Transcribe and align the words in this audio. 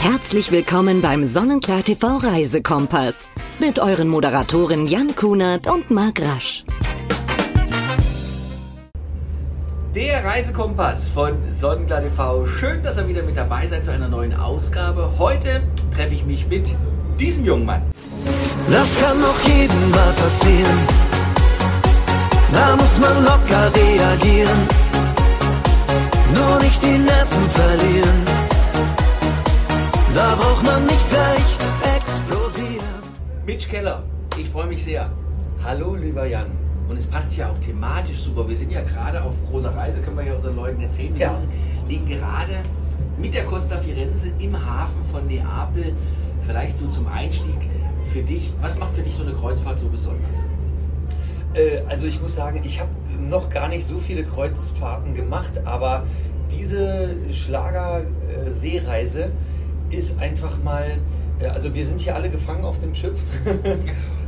Herzlich 0.00 0.50
willkommen 0.50 1.00
beim 1.00 1.26
Sonnenklar 1.26 1.84
TV 1.84 2.16
Reisekompass 2.16 3.28
mit 3.60 3.78
euren 3.78 4.08
Moderatoren 4.08 4.88
Jan 4.88 5.14
Kunert 5.14 5.68
und 5.68 5.90
Marc 5.90 6.20
Rasch. 6.20 6.64
Der 9.94 10.24
Reisekompass 10.24 11.06
von 11.06 11.36
Sonnenklar 11.48 12.02
TV. 12.02 12.46
Schön, 12.46 12.82
dass 12.82 12.98
ihr 12.98 13.06
wieder 13.06 13.22
mit 13.22 13.36
dabei 13.36 13.66
seid 13.66 13.84
zu 13.84 13.92
einer 13.92 14.08
neuen 14.08 14.34
Ausgabe. 14.34 15.08
Heute 15.18 15.62
treffe 15.94 16.14
ich 16.14 16.24
mich 16.24 16.48
mit 16.48 16.74
diesem 17.20 17.44
jungen 17.44 17.66
Mann. 17.66 17.82
Das 18.68 18.88
kann 19.00 19.22
auch 19.22 19.48
jedem 19.48 19.90
mal 19.90 20.12
passieren. 20.14 20.78
Da 22.52 22.76
muss 22.76 22.98
man 22.98 23.24
locker 23.24 23.72
reagieren. 23.74 24.83
Nur 26.34 26.58
nicht 26.60 26.82
die 26.82 26.98
Nerven 26.98 27.50
verlieren. 27.50 28.22
Da 30.14 30.34
braucht 30.36 30.64
man 30.64 30.84
nicht 30.86 31.10
gleich 31.10 31.56
explodieren. 31.96 32.84
Mitch 33.46 33.68
Keller, 33.68 34.02
ich 34.38 34.48
freue 34.48 34.66
mich 34.66 34.82
sehr. 34.84 35.10
Hallo, 35.62 35.94
lieber 35.94 36.26
Jan. 36.26 36.46
Und 36.88 36.98
es 36.98 37.06
passt 37.06 37.36
ja 37.36 37.50
auch 37.50 37.58
thematisch 37.58 38.18
super. 38.22 38.46
Wir 38.48 38.56
sind 38.56 38.70
ja 38.70 38.82
gerade 38.82 39.22
auf 39.22 39.34
großer 39.50 39.74
Reise, 39.74 40.02
können 40.02 40.18
wir 40.18 40.24
ja 40.26 40.34
unseren 40.34 40.56
Leuten 40.56 40.82
erzählen. 40.82 41.14
Wir 41.14 41.20
Ja. 41.26 41.38
liegen 41.88 42.06
gerade 42.06 42.62
mit 43.18 43.32
der 43.34 43.44
Costa 43.44 43.76
Firenze 43.78 44.28
im 44.38 44.54
Hafen 44.54 45.02
von 45.04 45.26
Neapel. 45.26 45.94
Vielleicht 46.46 46.76
so 46.76 46.86
zum 46.88 47.06
Einstieg 47.08 47.70
für 48.12 48.20
dich. 48.22 48.52
Was 48.60 48.78
macht 48.78 48.92
für 48.94 49.02
dich 49.02 49.14
so 49.14 49.22
eine 49.22 49.32
Kreuzfahrt 49.32 49.78
so 49.78 49.88
besonders? 49.88 50.44
Äh, 51.54 51.82
also 51.88 52.06
ich 52.06 52.20
muss 52.20 52.34
sagen, 52.34 52.60
ich 52.64 52.80
habe 52.80 52.90
noch 53.18 53.48
gar 53.48 53.68
nicht 53.68 53.86
so 53.86 53.98
viele 53.98 54.24
Kreuzfahrten 54.24 55.14
gemacht, 55.14 55.60
aber 55.64 56.04
diese 56.50 57.16
Schlager-Seereise 57.30 59.30
ist 59.90 60.20
einfach 60.20 60.62
mal, 60.62 60.84
äh, 61.40 61.46
also 61.46 61.74
wir 61.74 61.86
sind 61.86 62.00
hier 62.00 62.14
alle 62.14 62.30
gefangen 62.30 62.64
auf 62.64 62.78
dem 62.80 62.94
Schiff 62.94 63.18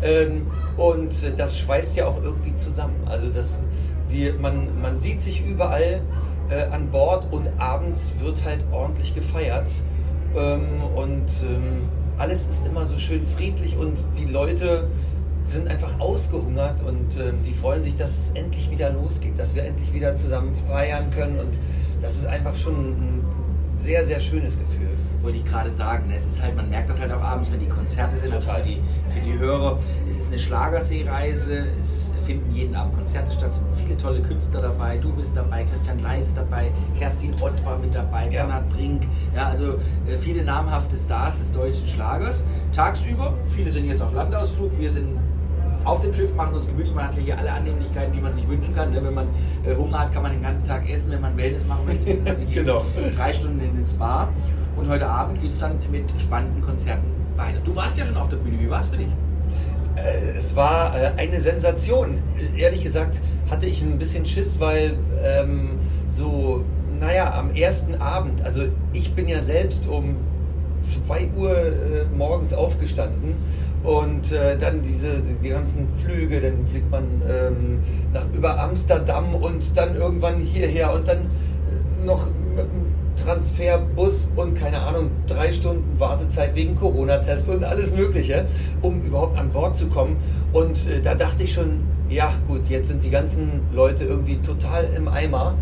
ähm, 0.02 0.46
und 0.76 1.22
äh, 1.22 1.34
das 1.36 1.58
schweißt 1.58 1.96
ja 1.96 2.06
auch 2.06 2.22
irgendwie 2.22 2.54
zusammen. 2.54 2.96
Also 3.06 3.30
das, 3.30 3.60
wir, 4.08 4.34
man, 4.34 4.80
man 4.80 5.00
sieht 5.00 5.20
sich 5.20 5.44
überall 5.44 6.02
äh, 6.50 6.72
an 6.72 6.90
Bord 6.90 7.32
und 7.32 7.48
abends 7.58 8.12
wird 8.20 8.44
halt 8.44 8.64
ordentlich 8.70 9.14
gefeiert 9.14 9.70
ähm, 10.36 10.82
und 10.94 11.26
ähm, 11.42 11.88
alles 12.18 12.46
ist 12.46 12.66
immer 12.66 12.86
so 12.86 12.98
schön 12.98 13.26
friedlich 13.26 13.76
und 13.76 14.06
die 14.16 14.24
Leute 14.24 14.88
sind 15.48 15.68
einfach 15.68 15.98
ausgehungert 16.00 16.82
und 16.82 17.16
ähm, 17.18 17.42
die 17.44 17.52
freuen 17.52 17.82
sich, 17.82 17.96
dass 17.96 18.10
es 18.10 18.30
endlich 18.34 18.70
wieder 18.70 18.90
losgeht, 18.92 19.38
dass 19.38 19.54
wir 19.54 19.64
endlich 19.64 19.92
wieder 19.92 20.14
zusammen 20.14 20.54
feiern 20.54 21.10
können 21.10 21.38
und 21.38 21.58
das 22.00 22.16
ist 22.16 22.26
einfach 22.26 22.54
schon 22.56 22.74
ein 22.74 23.24
sehr, 23.72 24.04
sehr 24.04 24.20
schönes 24.20 24.58
Gefühl. 24.58 24.88
wollte 25.22 25.38
ich 25.38 25.44
gerade 25.44 25.70
sagen. 25.72 26.10
Es 26.14 26.24
ist 26.24 26.40
halt, 26.40 26.56
man 26.56 26.70
merkt 26.70 26.88
das 26.88 26.98
halt 27.00 27.12
auch 27.12 27.20
abends, 27.22 27.50
wenn 27.50 27.58
die 27.60 27.68
Konzerte 27.68 28.16
sind, 28.16 28.32
also 28.32 28.48
für 28.48 28.62
die, 28.62 28.80
für 29.12 29.20
die 29.20 29.38
Hörer. 29.38 29.78
Es 30.08 30.16
ist 30.16 30.28
eine 30.28 30.38
Schlagerseereise, 30.38 31.66
es 31.80 32.12
finden 32.24 32.52
jeden 32.54 32.74
Abend 32.74 32.94
Konzerte 32.96 33.30
statt, 33.32 33.48
es 33.50 33.56
sind 33.56 33.66
viele 33.76 33.96
tolle 33.96 34.20
Künstler 34.22 34.62
dabei. 34.62 34.98
Du 34.98 35.12
bist 35.12 35.36
dabei, 35.36 35.64
Christian 35.64 36.00
Leis 36.00 36.28
ist 36.28 36.36
dabei, 36.36 36.70
Kerstin 36.98 37.34
Ott 37.40 37.64
war 37.64 37.78
mit 37.78 37.94
dabei, 37.94 38.24
Ja. 38.24 38.44
Bernhard 38.44 38.70
Brink. 38.70 39.02
Ja, 39.34 39.48
also 39.48 39.74
äh, 40.08 40.18
viele 40.18 40.42
namhafte 40.44 40.96
Stars 40.96 41.38
des 41.38 41.52
deutschen 41.52 41.86
Schlagers. 41.86 42.46
Tagsüber, 42.74 43.34
viele 43.48 43.70
sind 43.70 43.86
jetzt 43.86 44.02
auf 44.02 44.12
Landausflug, 44.12 44.78
wir 44.78 44.90
sind 44.90 45.18
auf 45.86 46.00
dem 46.00 46.12
Schiff, 46.12 46.34
machen 46.34 46.54
uns 46.54 46.66
gemütlich. 46.66 46.94
Man 46.94 47.04
hat 47.06 47.14
ja 47.14 47.20
hier 47.22 47.38
alle 47.38 47.52
Annehmlichkeiten, 47.52 48.12
die 48.12 48.20
man 48.20 48.32
sich 48.34 48.46
wünschen 48.48 48.74
kann. 48.74 48.90
ne? 48.92 49.02
Wenn 49.02 49.14
man 49.14 49.26
äh, 49.64 49.74
Hunger 49.74 50.00
hat, 50.00 50.12
kann 50.12 50.22
man 50.22 50.32
den 50.32 50.42
ganzen 50.42 50.64
Tag 50.64 50.88
essen. 50.90 51.10
Wenn 51.12 51.20
man 51.20 51.36
Wellness 51.36 51.66
machen 51.66 51.86
möchte, 51.86 52.04
kann 52.16 52.24
man 52.24 52.36
sich 52.36 52.52
Genau. 52.52 52.82
drei 53.16 53.32
Stunden 53.32 53.60
in 53.60 53.74
den 53.76 53.86
Spa. 53.86 54.28
Und 54.76 54.88
heute 54.88 55.06
Abend 55.08 55.40
geht 55.40 55.52
es 55.52 55.60
dann 55.60 55.78
mit 55.90 56.04
spannenden 56.20 56.60
Konzerten 56.62 57.04
weiter. 57.36 57.58
Du 57.64 57.74
warst 57.74 57.96
ja 57.98 58.04
schon 58.04 58.16
auf 58.16 58.28
der 58.28 58.36
Bühne. 58.36 58.58
Wie 58.60 58.68
war 58.68 58.80
es 58.80 58.86
für 58.86 58.96
dich? 58.96 59.08
Äh, 59.96 60.32
Es 60.34 60.54
war 60.56 60.92
äh, 61.00 61.12
eine 61.16 61.40
Sensation. 61.40 62.18
Ehrlich 62.56 62.82
gesagt 62.82 63.20
hatte 63.50 63.66
ich 63.66 63.80
ein 63.82 63.98
bisschen 63.98 64.26
Schiss, 64.26 64.58
weil 64.60 64.94
ähm, 65.24 65.70
so, 66.08 66.64
naja, 67.00 67.32
am 67.38 67.52
ersten 67.54 67.94
Abend, 68.00 68.44
also 68.44 68.62
ich 68.92 69.14
bin 69.14 69.28
ja 69.28 69.40
selbst 69.40 69.88
um 69.88 70.16
2 70.82 71.30
Uhr 71.36 71.56
äh, 71.56 71.72
morgens 72.16 72.52
aufgestanden 72.52 73.34
und 73.86 74.32
äh, 74.32 74.58
dann 74.58 74.82
diese 74.82 75.22
die 75.42 75.48
ganzen 75.48 75.88
Flüge, 75.88 76.40
dann 76.40 76.66
fliegt 76.66 76.90
man 76.90 77.04
ähm, 77.28 77.80
nach 78.12 78.26
über 78.34 78.60
Amsterdam 78.60 79.34
und 79.34 79.76
dann 79.76 79.94
irgendwann 79.94 80.40
hierher 80.40 80.92
und 80.92 81.06
dann 81.06 81.18
äh, 81.18 82.04
noch 82.04 82.26
mit 82.56 82.64
dem 82.64 82.86
Transferbus 83.16 84.28
und 84.36 84.54
keine 84.54 84.80
Ahnung, 84.80 85.10
drei 85.26 85.52
Stunden 85.52 85.98
Wartezeit 86.00 86.54
wegen 86.54 86.74
Corona-Tests 86.74 87.48
und 87.48 87.64
alles 87.64 87.92
Mögliche, 87.94 88.46
um 88.82 89.02
überhaupt 89.02 89.38
an 89.38 89.50
Bord 89.50 89.76
zu 89.76 89.86
kommen. 89.86 90.16
Und 90.52 90.88
äh, 90.88 91.00
da 91.00 91.14
dachte 91.14 91.44
ich 91.44 91.52
schon, 91.52 91.82
ja 92.08 92.32
gut, 92.48 92.68
jetzt 92.68 92.88
sind 92.88 93.04
die 93.04 93.10
ganzen 93.10 93.60
Leute 93.72 94.04
irgendwie 94.04 94.38
total 94.38 94.88
im 94.96 95.08
Eimer. 95.08 95.54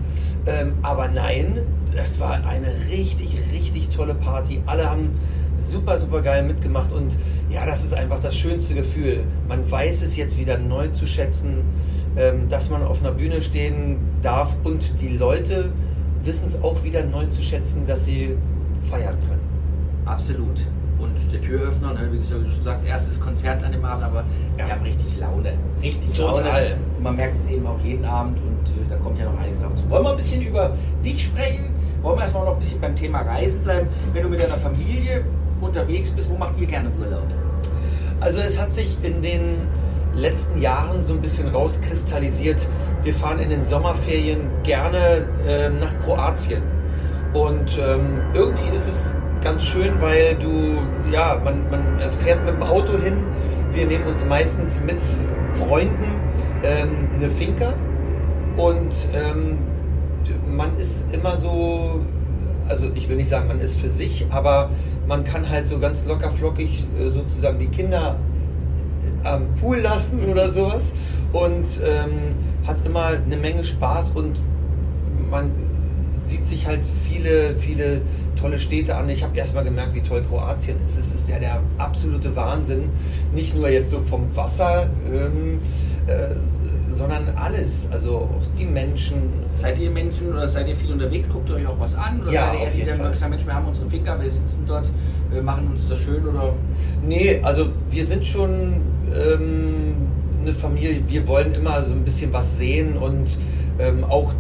Ähm, 0.46 0.74
aber 0.82 1.08
nein, 1.08 1.60
es 1.96 2.20
war 2.20 2.44
eine 2.46 2.68
richtig, 2.90 3.38
richtig 3.52 3.90
tolle 3.90 4.14
Party. 4.14 4.62
Alle 4.66 4.90
haben 4.90 5.10
super, 5.56 5.98
super 5.98 6.20
geil 6.20 6.42
mitgemacht 6.42 6.92
und 6.92 7.14
ja, 7.54 7.64
das 7.64 7.84
ist 7.84 7.94
einfach 7.94 8.18
das 8.20 8.36
schönste 8.36 8.74
Gefühl. 8.74 9.20
Man 9.48 9.70
weiß 9.70 10.02
es 10.02 10.16
jetzt 10.16 10.36
wieder 10.38 10.58
neu 10.58 10.88
zu 10.88 11.06
schätzen, 11.06 11.62
ähm, 12.16 12.48
dass 12.48 12.68
man 12.68 12.82
auf 12.82 13.00
einer 13.00 13.12
Bühne 13.12 13.42
stehen 13.42 13.98
darf 14.22 14.56
und 14.64 15.00
die 15.00 15.16
Leute 15.16 15.70
wissen 16.24 16.46
es 16.48 16.60
auch 16.62 16.82
wieder 16.84 17.04
neu 17.04 17.26
zu 17.26 17.42
schätzen, 17.42 17.86
dass 17.86 18.04
sie 18.06 18.36
feiern 18.90 19.16
können. 19.28 19.40
Absolut. 20.04 20.62
Und 20.98 21.12
der 21.32 21.40
Türöffner, 21.40 21.92
ne, 21.92 22.08
wie 22.12 22.18
gesagt, 22.18 22.44
du 22.46 22.50
schon 22.50 22.62
sagst, 22.62 22.86
erstes 22.86 23.20
Konzert 23.20 23.62
an 23.62 23.72
dem 23.72 23.84
Abend, 23.84 24.04
aber 24.04 24.24
Ja. 24.58 24.66
wir 24.66 24.74
haben 24.74 24.82
richtig 24.82 25.18
Laune. 25.18 25.52
Richtig 25.82 26.16
Total. 26.16 26.44
Laune. 26.44 26.76
Und 26.96 27.02
man 27.02 27.16
merkt 27.16 27.36
es 27.36 27.46
eben 27.48 27.66
auch 27.66 27.78
jeden 27.80 28.04
Abend 28.04 28.38
und 28.40 28.68
äh, 28.70 28.88
da 28.88 28.96
kommt 28.96 29.18
ja 29.18 29.26
noch 29.26 29.38
einiges 29.38 29.60
dazu. 29.60 29.88
Wollen 29.90 30.04
wir 30.04 30.10
ein 30.10 30.16
bisschen 30.16 30.42
über 30.42 30.76
dich 31.04 31.24
sprechen? 31.24 31.64
Wollen 32.02 32.16
wir 32.18 32.22
erstmal 32.22 32.44
noch 32.46 32.54
ein 32.54 32.58
bisschen 32.58 32.80
beim 32.80 32.96
Thema 32.96 33.20
Reisen 33.22 33.62
bleiben? 33.62 33.88
Wenn 34.12 34.22
du 34.22 34.28
mit 34.28 34.40
deiner 34.40 34.56
Familie 34.56 35.24
unterwegs 35.64 36.10
bist, 36.10 36.30
wo 36.30 36.36
macht 36.36 36.58
ihr 36.58 36.66
gerne 36.66 36.90
Urlaub? 37.00 37.26
Also 38.20 38.38
es 38.38 38.60
hat 38.60 38.72
sich 38.72 38.96
in 39.02 39.22
den 39.22 39.56
letzten 40.14 40.60
Jahren 40.60 41.02
so 41.02 41.12
ein 41.12 41.20
bisschen 41.20 41.48
rauskristallisiert. 41.48 42.68
Wir 43.02 43.14
fahren 43.14 43.38
in 43.40 43.50
den 43.50 43.62
Sommerferien 43.62 44.50
gerne 44.62 45.26
ähm, 45.48 45.78
nach 45.80 45.98
Kroatien. 45.98 46.62
Und 47.34 47.78
ähm, 47.78 48.20
irgendwie 48.32 48.76
ist 48.76 48.86
es 48.86 49.14
ganz 49.42 49.64
schön, 49.64 50.00
weil 50.00 50.36
du, 50.36 50.78
ja, 51.12 51.40
man, 51.44 51.68
man 51.70 52.12
fährt 52.12 52.44
mit 52.46 52.54
dem 52.54 52.62
Auto 52.62 52.96
hin. 52.98 53.24
Wir 53.72 53.86
nehmen 53.86 54.04
uns 54.04 54.24
meistens 54.24 54.80
mit 54.82 55.02
Freunden 55.58 56.20
ähm, 56.62 57.08
eine 57.16 57.28
Finca. 57.28 57.74
Und 58.56 58.94
ähm, 59.12 59.58
man 60.46 60.76
ist 60.78 61.06
immer 61.12 61.36
so, 61.36 62.00
also 62.68 62.86
ich 62.94 63.08
will 63.08 63.16
nicht 63.16 63.28
sagen, 63.28 63.48
man 63.48 63.60
ist 63.60 63.76
für 63.76 63.88
sich, 63.88 64.26
aber 64.30 64.70
man 65.06 65.24
kann 65.24 65.48
halt 65.48 65.68
so 65.68 65.78
ganz 65.78 66.04
locker 66.06 66.30
flockig 66.30 66.86
äh, 66.98 67.10
sozusagen 67.10 67.58
die 67.58 67.68
Kinder 67.68 68.16
am 69.24 69.54
Pool 69.60 69.78
lassen 69.78 70.24
oder 70.30 70.50
sowas 70.52 70.92
und 71.32 71.80
ähm, 71.84 72.34
hat 72.66 72.76
immer 72.86 73.06
eine 73.06 73.36
Menge 73.36 73.64
Spaß 73.64 74.12
und 74.12 74.38
man 75.30 75.50
sieht 76.18 76.46
sich 76.46 76.66
halt 76.66 76.80
viele, 76.84 77.54
viele 77.56 78.02
tolle 78.40 78.58
Städte 78.58 78.96
an. 78.96 79.08
Ich 79.08 79.22
habe 79.22 79.36
erstmal 79.36 79.64
gemerkt, 79.64 79.94
wie 79.94 80.00
toll 80.00 80.22
Kroatien 80.22 80.76
ist. 80.84 80.98
Es 80.98 81.12
ist 81.12 81.28
ja 81.28 81.38
der 81.38 81.60
absolute 81.78 82.34
Wahnsinn. 82.34 82.88
Nicht 83.34 83.56
nur 83.56 83.68
jetzt 83.68 83.90
so 83.90 84.00
vom 84.02 84.34
Wasser, 84.34 84.88
ähm, 85.12 85.60
äh, 86.06 86.34
sondern 86.94 87.22
alles. 87.36 87.88
Also 87.92 88.18
auch 88.18 88.40
die 88.58 88.64
Menschen. 88.64 89.16
Seid 89.48 89.78
ihr 89.78 89.90
Menschen 89.90 90.30
oder 90.32 90.46
seid 90.48 90.68
ihr 90.68 90.76
viel 90.76 90.92
unterwegs? 90.92 91.28
Guckt 91.28 91.48
ihr 91.50 91.56
euch 91.56 91.66
auch 91.66 91.78
was 91.78 91.96
an? 91.96 92.20
Oder 92.22 92.32
Ja, 92.32 92.46
seid 92.46 92.54
ihr 92.54 92.60
eher 92.60 92.70
die, 92.70 92.76
jeden 92.78 92.86
der 92.88 92.96
Fall. 92.96 93.14
sagt, 93.14 93.30
Mensch, 93.30 93.46
wir 93.46 93.54
haben 93.54 93.66
unsere 93.68 93.90
Finger, 93.90 94.20
wir 94.20 94.30
sitzen 94.30 94.64
dort, 94.66 94.88
wir 95.30 95.42
machen 95.42 95.68
uns 95.70 95.88
das 95.88 95.98
schön 95.98 96.26
oder 96.26 96.52
Nee, 97.02 97.40
also 97.42 97.66
wir 97.90 98.06
sind 98.06 98.26
schon 98.26 98.82
ähm, 99.14 99.94
eine 100.40 100.54
Familie. 100.54 101.02
Wir 101.06 101.26
wollen 101.26 101.54
immer 101.54 101.82
so 101.82 101.94
ein 101.94 102.04
bisschen 102.04 102.32
was 102.32 102.56
sehen 102.56 102.96
und 102.96 103.38
ähm, 103.78 104.04
auch 104.04 104.32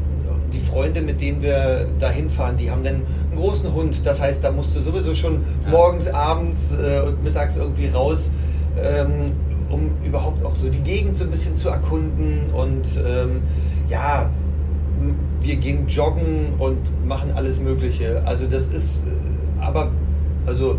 die 0.52 0.60
Freunde, 0.60 1.00
mit 1.02 1.20
denen 1.20 1.42
wir 1.42 1.86
da 1.98 2.10
hinfahren, 2.10 2.56
die 2.56 2.70
haben 2.70 2.82
dann 2.84 2.94
einen 2.94 3.36
großen 3.36 3.72
Hund. 3.74 4.06
Das 4.06 4.20
heißt, 4.20 4.44
da 4.44 4.52
musst 4.52 4.74
du 4.76 4.80
sowieso 4.80 5.12
schon 5.14 5.40
morgens, 5.68 6.06
abends 6.08 6.72
äh, 6.72 7.00
und 7.00 7.24
mittags 7.24 7.56
irgendwie 7.56 7.88
raus, 7.88 8.30
ähm, 8.80 9.32
um 9.70 9.90
überhaupt 10.04 10.44
auch 10.44 10.56
so 10.56 10.68
die 10.68 10.80
Gegend 10.80 11.16
so 11.16 11.24
ein 11.24 11.30
bisschen 11.30 11.56
zu 11.56 11.68
erkunden. 11.68 12.50
Und 12.52 13.00
ähm, 13.06 13.42
ja, 13.88 14.30
wir 15.40 15.56
gehen 15.56 15.86
joggen 15.88 16.54
und 16.58 17.06
machen 17.06 17.32
alles 17.34 17.60
Mögliche. 17.60 18.22
Also 18.24 18.46
das 18.46 18.66
ist, 18.68 19.04
äh, 19.06 19.62
aber 19.62 19.90
also 20.46 20.78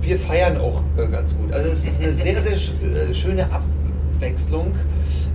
wir 0.00 0.18
feiern 0.18 0.58
auch 0.58 0.82
äh, 0.96 1.06
ganz 1.08 1.36
gut. 1.36 1.52
Also 1.52 1.68
es 1.68 1.84
ist 1.84 2.00
eine 2.00 2.12
sehr, 2.14 2.42
sehr 2.42 2.56
sch 2.56 2.72
äh, 2.82 3.14
schöne 3.14 3.46
Abwechslung, 3.50 4.72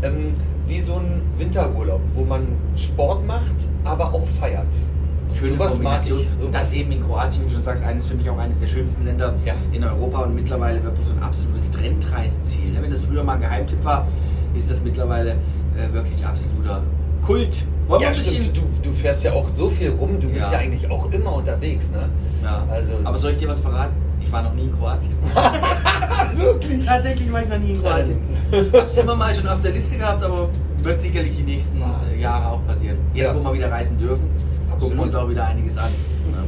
ähm, 0.04 0.33
wie 0.68 0.81
so 0.81 0.95
ein 0.95 1.21
Winterurlaub, 1.38 2.01
wo 2.13 2.24
man 2.24 2.42
Sport 2.75 3.25
macht, 3.25 3.69
aber 3.83 4.13
auch 4.13 4.27
feiert. 4.27 4.74
Schöne 5.38 5.54
mag 5.54 5.70
Kombination. 5.70 6.20
das 6.52 6.72
eben 6.74 6.92
in 6.92 7.04
Kroatien, 7.06 7.44
wie 7.44 7.48
du 7.50 7.54
schon 7.56 7.64
sagst, 7.64 7.84
eines 7.86 8.06
für 8.08 8.16
mich 8.16 8.30
auch 8.30 8.38
eines 8.38 8.60
der 8.60 8.68
schönsten 8.68 9.06
Länder 9.06 9.34
Ja. 9.46 9.54
in 9.72 9.84
Europa 9.84 10.20
und 10.20 10.36
mittlerweile 10.36 10.84
wirklich 10.84 11.06
so 11.06 11.14
ein 11.14 11.24
absolutes 11.24 11.72
Trendreiseziel. 11.72 12.72
ne? 12.72 12.81
Wenn 12.81 12.92
das 12.92 13.02
früher 13.02 13.24
mal 13.24 13.34
ein 13.34 13.42
Geheimtipp 13.42 13.84
war, 13.84 14.08
ist 14.56 14.70
das 14.70 14.81
mittlerweile 14.84 15.31
äh, 15.31 15.94
wirklich 15.94 16.26
absoluter 16.26 16.81
Kult. 17.26 17.64
Wollen 17.88 18.02
wir 18.02 18.08
Ja, 18.08 18.12
ein 18.14 18.18
bisschen. 18.18 18.44
stimmt. 18.44 18.58
Du, 18.58 18.62
du 18.90 18.92
fährst 18.92 19.24
ja 19.24 19.34
auch 19.34 19.48
so 19.48 19.70
viel 19.70 19.90
rum, 19.92 20.20
du 20.20 20.28
bist 20.30 20.48
Ja. 20.48 20.54
ja, 20.54 20.60
eigentlich 20.60 20.90
auch 20.90 21.12
immer 21.12 21.36
unterwegs, 21.36 21.92
ne? 21.92 22.10
Ja. 22.44 22.64
Also, 22.70 22.94
Aber 23.04 23.18
soll 23.18 23.31
ich 23.31 23.38
dir 23.38 23.48
was 23.50 23.60
verraten? 23.60 23.94
Ich 24.22 24.31
war 24.31 24.42
noch 24.44 24.54
nie 24.54 24.64
in 24.64 24.78
Kroatien. 24.78 25.14
wirklich? 26.36 26.86
Tatsächlich 26.86 27.31
war 27.31 27.44
ich 27.44 27.50
noch 27.50 27.58
nie 27.60 27.74
in 27.74 27.81
Kroatien. 27.81 28.18
Hab's 28.74 28.98
immer 28.98 29.16
mal 29.16 29.34
schon 29.34 29.48
auf 29.48 29.62
der 29.62 29.72
Liste 29.72 29.98
gehabt, 29.98 30.24
aber 30.24 30.50
wird 30.84 31.02
sicherlich 31.02 31.36
die 31.36 31.44
nächsten 31.44 31.81
äh, 31.81 32.20
Jahre 32.22 32.48
auch 32.54 32.66
passieren. 32.66 32.98
Jetzt, 33.14 33.28
Ja. 33.28 33.36
wo 33.36 33.44
wir 33.44 33.54
wieder 33.54 33.72
reisen 33.72 33.98
dürfen, 33.98 34.24
gucken 34.80 34.98
wir 34.98 35.04
uns 35.04 35.16
auch 35.16 35.30
wieder 35.30 35.46
einiges 35.46 35.78
an. 35.78 35.92
Ja. 36.31 36.44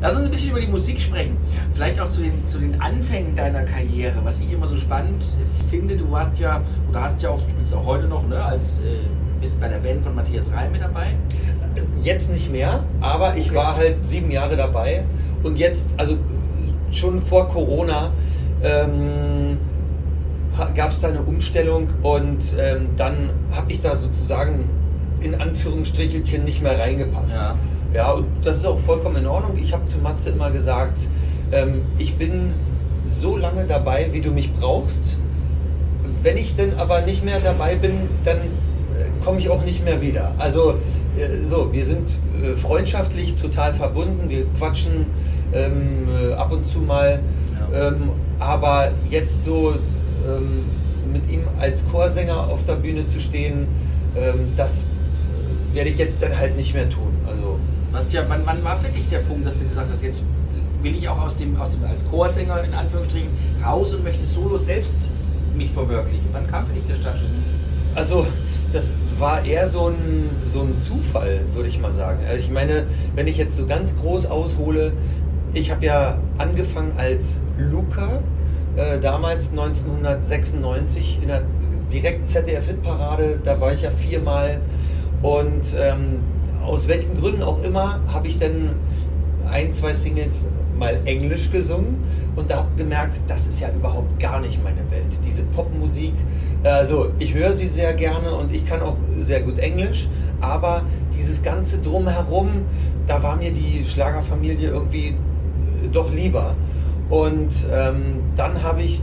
Lass 0.00 0.14
uns 0.14 0.26
ein 0.26 0.30
bisschen 0.30 0.50
über 0.50 0.60
die 0.60 0.68
Musik 0.68 1.00
sprechen. 1.00 1.36
Vielleicht 1.74 2.00
auch 2.00 2.08
zu 2.08 2.20
den, 2.20 2.32
zu 2.46 2.58
den 2.58 2.80
Anfängen 2.80 3.34
deiner 3.34 3.64
Karriere. 3.64 4.14
Was 4.22 4.38
ich 4.40 4.52
immer 4.52 4.66
so 4.66 4.76
spannend 4.76 5.24
finde, 5.68 5.96
du 5.96 6.10
warst 6.10 6.38
ja, 6.38 6.60
oder 6.88 7.02
hast 7.02 7.20
ja 7.22 7.30
auch, 7.30 7.40
du 7.40 7.50
spielst 7.50 7.74
auch 7.74 7.84
heute 7.84 8.06
noch, 8.06 8.26
ne, 8.28 8.42
als, 8.42 8.78
äh, 8.78 9.00
bist 9.40 9.60
bei 9.60 9.68
der 9.68 9.78
Band 9.78 10.04
von 10.04 10.14
Matthias 10.14 10.52
Reim 10.52 10.70
mit 10.72 10.82
dabei. 10.82 11.16
Jetzt 12.02 12.30
nicht 12.32 12.50
mehr, 12.50 12.84
aber 13.00 13.36
ich 13.36 13.48
Okay. 13.48 13.56
war 13.56 13.76
halt 13.76 14.04
sieben 14.06 14.30
Jahre 14.30 14.56
dabei 14.56 15.04
und 15.42 15.56
jetzt, 15.56 15.94
also 15.98 16.14
äh, 16.14 16.92
schon 16.92 17.20
vor 17.22 17.48
Corona, 17.48 18.10
ähm, 18.62 19.58
gab 20.74 20.90
es 20.90 21.00
da 21.00 21.08
eine 21.08 21.22
Umstellung 21.22 21.88
und 22.02 22.42
ähm, 22.58 22.88
dann 22.96 23.14
habe 23.52 23.70
ich 23.70 23.80
da 23.80 23.96
sozusagen 23.96 24.68
in 25.20 25.34
Anführungsstrichelchen 25.40 26.44
nicht 26.44 26.62
mehr 26.62 26.78
reingepasst. 26.78 27.36
Ja. 27.36 27.56
ja, 27.94 28.10
und 28.12 28.26
das 28.42 28.56
ist 28.56 28.66
auch 28.66 28.78
vollkommen 28.78 29.16
in 29.16 29.26
Ordnung. 29.26 29.56
Ich 29.56 29.72
habe 29.72 29.84
zu 29.84 29.98
Matze 29.98 30.30
immer 30.30 30.50
gesagt, 30.50 31.00
ähm, 31.52 31.82
ich 31.98 32.16
bin 32.16 32.54
so 33.04 33.36
lange 33.36 33.64
dabei, 33.64 34.08
wie 34.12 34.20
du 34.20 34.30
mich 34.30 34.52
brauchst. 34.52 35.16
Wenn 36.22 36.36
ich 36.36 36.56
denn 36.56 36.72
aber 36.78 37.00
nicht 37.02 37.24
mehr 37.24 37.40
dabei 37.40 37.76
bin, 37.76 37.92
dann 38.24 38.36
äh, 38.36 39.24
komme 39.24 39.38
ich 39.38 39.48
auch 39.48 39.64
nicht 39.64 39.84
mehr 39.84 40.00
wieder. 40.00 40.32
Also 40.38 40.74
äh, 41.16 41.42
so, 41.48 41.72
wir 41.72 41.84
sind 41.84 42.18
äh, 42.42 42.56
freundschaftlich 42.56 43.36
total 43.36 43.74
verbunden, 43.74 44.28
wir 44.28 44.46
quatschen 44.58 45.06
ähm, 45.52 46.08
äh, 46.30 46.34
ab 46.34 46.52
und 46.52 46.66
zu 46.66 46.80
mal, 46.80 47.20
Ja. 47.72 47.88
ähm, 47.88 48.10
aber 48.38 48.90
jetzt 49.10 49.44
so 49.44 49.74
ähm, 50.26 50.64
mit 51.12 51.30
ihm 51.30 51.40
als 51.58 51.88
Chorsänger 51.90 52.36
auf 52.48 52.64
der 52.64 52.74
Bühne 52.74 53.06
zu 53.06 53.20
stehen, 53.20 53.66
ähm, 54.16 54.52
das 54.56 54.82
werde 55.72 55.90
ich 55.90 55.98
jetzt 55.98 56.22
dann 56.22 56.36
halt 56.36 56.56
nicht 56.56 56.74
mehr 56.74 56.88
tun. 56.88 57.12
Also 57.26 57.58
Was 57.92 58.12
ja, 58.12 58.24
wann, 58.28 58.42
wann 58.44 58.62
war 58.64 58.76
für 58.76 58.90
dich 58.90 59.08
der 59.08 59.18
Punkt, 59.18 59.46
dass 59.46 59.58
du 59.58 59.68
gesagt 59.68 59.88
hast, 59.92 60.02
jetzt 60.02 60.24
will 60.82 60.94
ich 60.94 61.08
auch 61.08 61.20
aus 61.20 61.36
dem, 61.36 61.60
aus 61.60 61.70
dem 61.72 61.84
als 61.84 62.08
Chorsänger 62.08 62.62
in 62.62 62.72
Anführungsstrichen 62.74 63.30
raus 63.64 63.94
und 63.94 64.04
möchte 64.04 64.24
solo 64.24 64.56
selbst 64.56 64.96
mich 65.56 65.70
verwirklichen? 65.70 66.28
Wann 66.32 66.46
kam 66.46 66.66
für 66.66 66.72
dich 66.72 66.84
der 66.86 66.94
Startschuss? 66.96 67.28
Also, 67.94 68.26
das 68.72 68.92
war 69.18 69.44
eher 69.44 69.68
so 69.68 69.88
ein, 69.88 70.30
so 70.44 70.62
ein 70.62 70.78
Zufall, 70.78 71.40
würde 71.52 71.68
ich 71.68 71.80
mal 71.80 71.90
sagen. 71.90 72.20
Also 72.28 72.38
ich 72.38 72.50
meine, 72.50 72.86
wenn 73.14 73.26
ich 73.26 73.36
jetzt 73.36 73.56
so 73.56 73.66
ganz 73.66 73.96
groß 73.96 74.26
aushole, 74.26 74.92
ich 75.54 75.70
habe 75.70 75.84
ja 75.84 76.18
angefangen 76.36 76.92
als 76.96 77.40
Luca, 77.56 78.20
äh, 78.76 78.98
damals 79.00 79.50
1996 79.50 81.18
in 81.22 81.28
der 81.28 81.42
direkt 81.90 82.28
ZDF-Hitparade, 82.28 83.40
da 83.42 83.60
war 83.60 83.72
ich 83.72 83.82
ja 83.82 83.90
viermal. 83.90 84.60
Und 85.22 85.74
ähm, 85.78 86.22
aus 86.64 86.88
welchen 86.88 87.18
Gründen 87.18 87.42
auch 87.42 87.62
immer 87.62 88.00
habe 88.12 88.28
ich 88.28 88.38
dann 88.38 88.76
ein, 89.50 89.72
zwei 89.72 89.94
Singles 89.94 90.46
mal 90.78 91.00
Englisch 91.06 91.50
gesungen 91.50 91.96
und 92.36 92.50
da 92.50 92.58
habe 92.58 92.68
gemerkt, 92.76 93.20
das 93.26 93.48
ist 93.48 93.60
ja 93.60 93.68
überhaupt 93.74 94.20
gar 94.20 94.40
nicht 94.40 94.62
meine 94.62 94.88
Welt. 94.90 95.18
Diese 95.26 95.42
Popmusik, 95.42 96.14
also 96.62 97.10
ich 97.18 97.34
höre 97.34 97.52
sie 97.52 97.66
sehr 97.66 97.94
gerne 97.94 98.32
und 98.32 98.54
ich 98.54 98.64
kann 98.64 98.80
auch 98.80 98.96
sehr 99.20 99.40
gut 99.40 99.58
Englisch, 99.58 100.08
aber 100.40 100.82
dieses 101.16 101.42
ganze 101.42 101.78
Drumherum, 101.78 102.48
da 103.06 103.22
war 103.22 103.36
mir 103.36 103.50
die 103.50 103.84
Schlagerfamilie 103.84 104.68
irgendwie 104.68 105.14
doch 105.92 106.12
lieber. 106.12 106.54
Und 107.10 107.52
ähm, 107.72 108.22
dann 108.36 108.62
habe 108.62 108.82
ich 108.82 109.02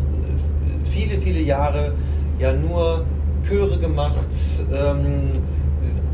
viele, 0.84 1.18
viele 1.18 1.42
Jahre 1.42 1.94
ja 2.40 2.54
nur 2.54 3.04
Chöre 3.48 3.78
gemacht, 3.80 4.28
ähm, 4.72 5.32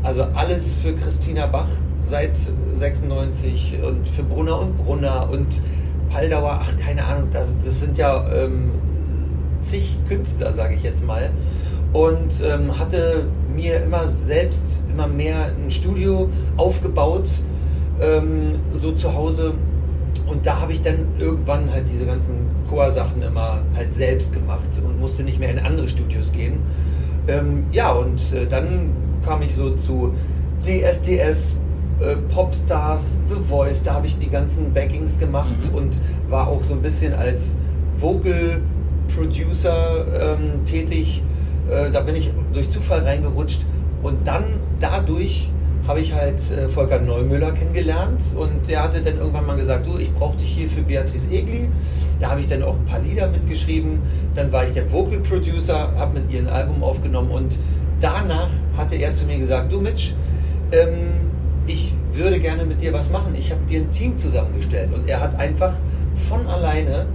also 0.02 0.24
alles 0.34 0.72
für 0.72 0.94
Christina 0.94 1.46
Bach 1.46 1.68
seit 2.02 2.32
96 2.76 3.78
und 3.86 4.08
für 4.08 4.22
Brunner 4.22 4.58
und 4.60 4.76
Brunner 4.76 5.28
und 5.30 5.62
Paldauer, 6.10 6.60
ach 6.62 6.76
keine 6.76 7.04
Ahnung, 7.04 7.28
das, 7.32 7.48
das 7.64 7.80
sind 7.80 7.96
ja 7.96 8.24
ähm, 8.34 8.72
zig 9.62 9.98
Künstler, 10.08 10.52
sage 10.52 10.74
ich 10.74 10.82
jetzt 10.82 11.06
mal. 11.06 11.30
Und 11.92 12.42
ähm, 12.44 12.78
hatte 12.78 13.26
mir 13.54 13.82
immer 13.82 14.06
selbst 14.08 14.80
immer 14.90 15.06
mehr 15.06 15.52
ein 15.58 15.70
Studio 15.70 16.28
aufgebaut, 16.56 17.28
ähm, 18.00 18.58
so 18.72 18.92
zu 18.92 19.14
Hause. 19.14 19.54
Und 20.26 20.46
da 20.46 20.60
habe 20.60 20.72
ich 20.72 20.82
dann 20.82 21.06
irgendwann 21.18 21.70
halt 21.70 21.88
diese 21.88 22.06
ganzen 22.06 22.46
Chorsachen 22.68 23.22
immer 23.22 23.60
halt 23.76 23.92
selbst 23.92 24.32
gemacht 24.32 24.68
und 24.84 25.00
musste 25.00 25.22
nicht 25.22 25.38
mehr 25.38 25.50
in 25.50 25.58
andere 25.58 25.88
Studios 25.88 26.32
gehen. 26.32 26.60
Ähm, 27.28 27.64
ja, 27.72 27.92
und 27.92 28.32
äh, 28.32 28.46
dann 28.46 28.90
kam 29.24 29.42
ich 29.42 29.54
so 29.54 29.70
zu 29.70 30.12
DSDS, 30.62 31.56
äh, 32.00 32.16
Popstars, 32.32 33.16
The 33.28 33.36
Voice, 33.48 33.82
da 33.82 33.94
habe 33.94 34.06
ich 34.06 34.18
die 34.18 34.28
ganzen 34.28 34.72
Backings 34.72 35.18
gemacht 35.18 35.70
Mhm. 35.70 35.74
und 35.76 36.00
war 36.28 36.48
auch 36.48 36.62
so 36.62 36.74
ein 36.74 36.82
bisschen 36.82 37.12
als 37.14 37.56
Vocal 37.98 38.60
Producer 39.14 40.06
ähm, 40.38 40.64
tätig. 40.64 41.22
Äh, 41.70 41.90
da 41.90 42.00
bin 42.00 42.16
ich 42.16 42.32
durch 42.52 42.68
Zufall 42.68 43.00
reingerutscht 43.00 43.64
und 44.02 44.26
dann 44.26 44.44
dadurch 44.80 45.48
habe 45.86 46.00
ich 46.00 46.14
halt 46.14 46.40
äh, 46.52 46.68
Volker 46.68 47.00
Neumüller 47.00 47.50
kennengelernt 47.52 48.22
und 48.36 48.68
der 48.68 48.84
hatte 48.84 49.00
dann 49.02 49.18
irgendwann 49.18 49.46
mal 49.46 49.56
gesagt, 49.56 49.86
du, 49.86 49.98
ich 49.98 50.12
brauche 50.14 50.36
dich 50.36 50.48
hier 50.48 50.68
für 50.68 50.82
Beatrice 50.82 51.26
Egli. 51.28 51.68
Da 52.20 52.30
habe 52.30 52.40
ich 52.40 52.46
dann 52.46 52.62
auch 52.62 52.76
ein 52.76 52.84
paar 52.84 53.00
Lieder 53.00 53.26
mitgeschrieben. 53.28 53.98
Dann 54.34 54.52
war 54.52 54.64
ich 54.64 54.70
der 54.70 54.90
Vocal 54.92 55.18
Producer, 55.18 55.92
habe 55.96 56.20
mit 56.20 56.32
ihr 56.32 56.40
ein 56.40 56.48
Album 56.48 56.84
aufgenommen 56.84 57.30
und 57.32 57.58
danach 58.02 58.50
hatte 58.76 58.96
er 58.96 59.12
zu 59.12 59.24
mir 59.24 59.38
gesagt, 59.38 59.72
du 59.72 59.80
Mitch, 59.80 60.14
ähm, 60.72 61.30
ich 61.66 61.94
würde 62.12 62.40
gerne 62.40 62.64
mit 62.64 62.82
dir 62.82 62.92
was 62.92 63.10
machen. 63.10 63.34
Ich 63.38 63.50
habe 63.50 63.60
dir 63.68 63.80
ein 63.80 63.90
Team 63.90 64.18
zusammengestellt 64.18 64.92
und 64.92 65.08
er 65.08 65.20
hat 65.20 65.38
einfach 65.38 65.72
von 66.28 66.46
alleine 66.46 67.06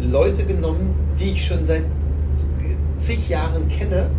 Leute 0.00 0.44
genommen, 0.44 0.94
die 1.18 1.32
ich 1.32 1.44
schon 1.44 1.66
seit 1.66 1.84
zig 2.98 3.28
Jahren 3.28 3.66
kenne 3.68 4.10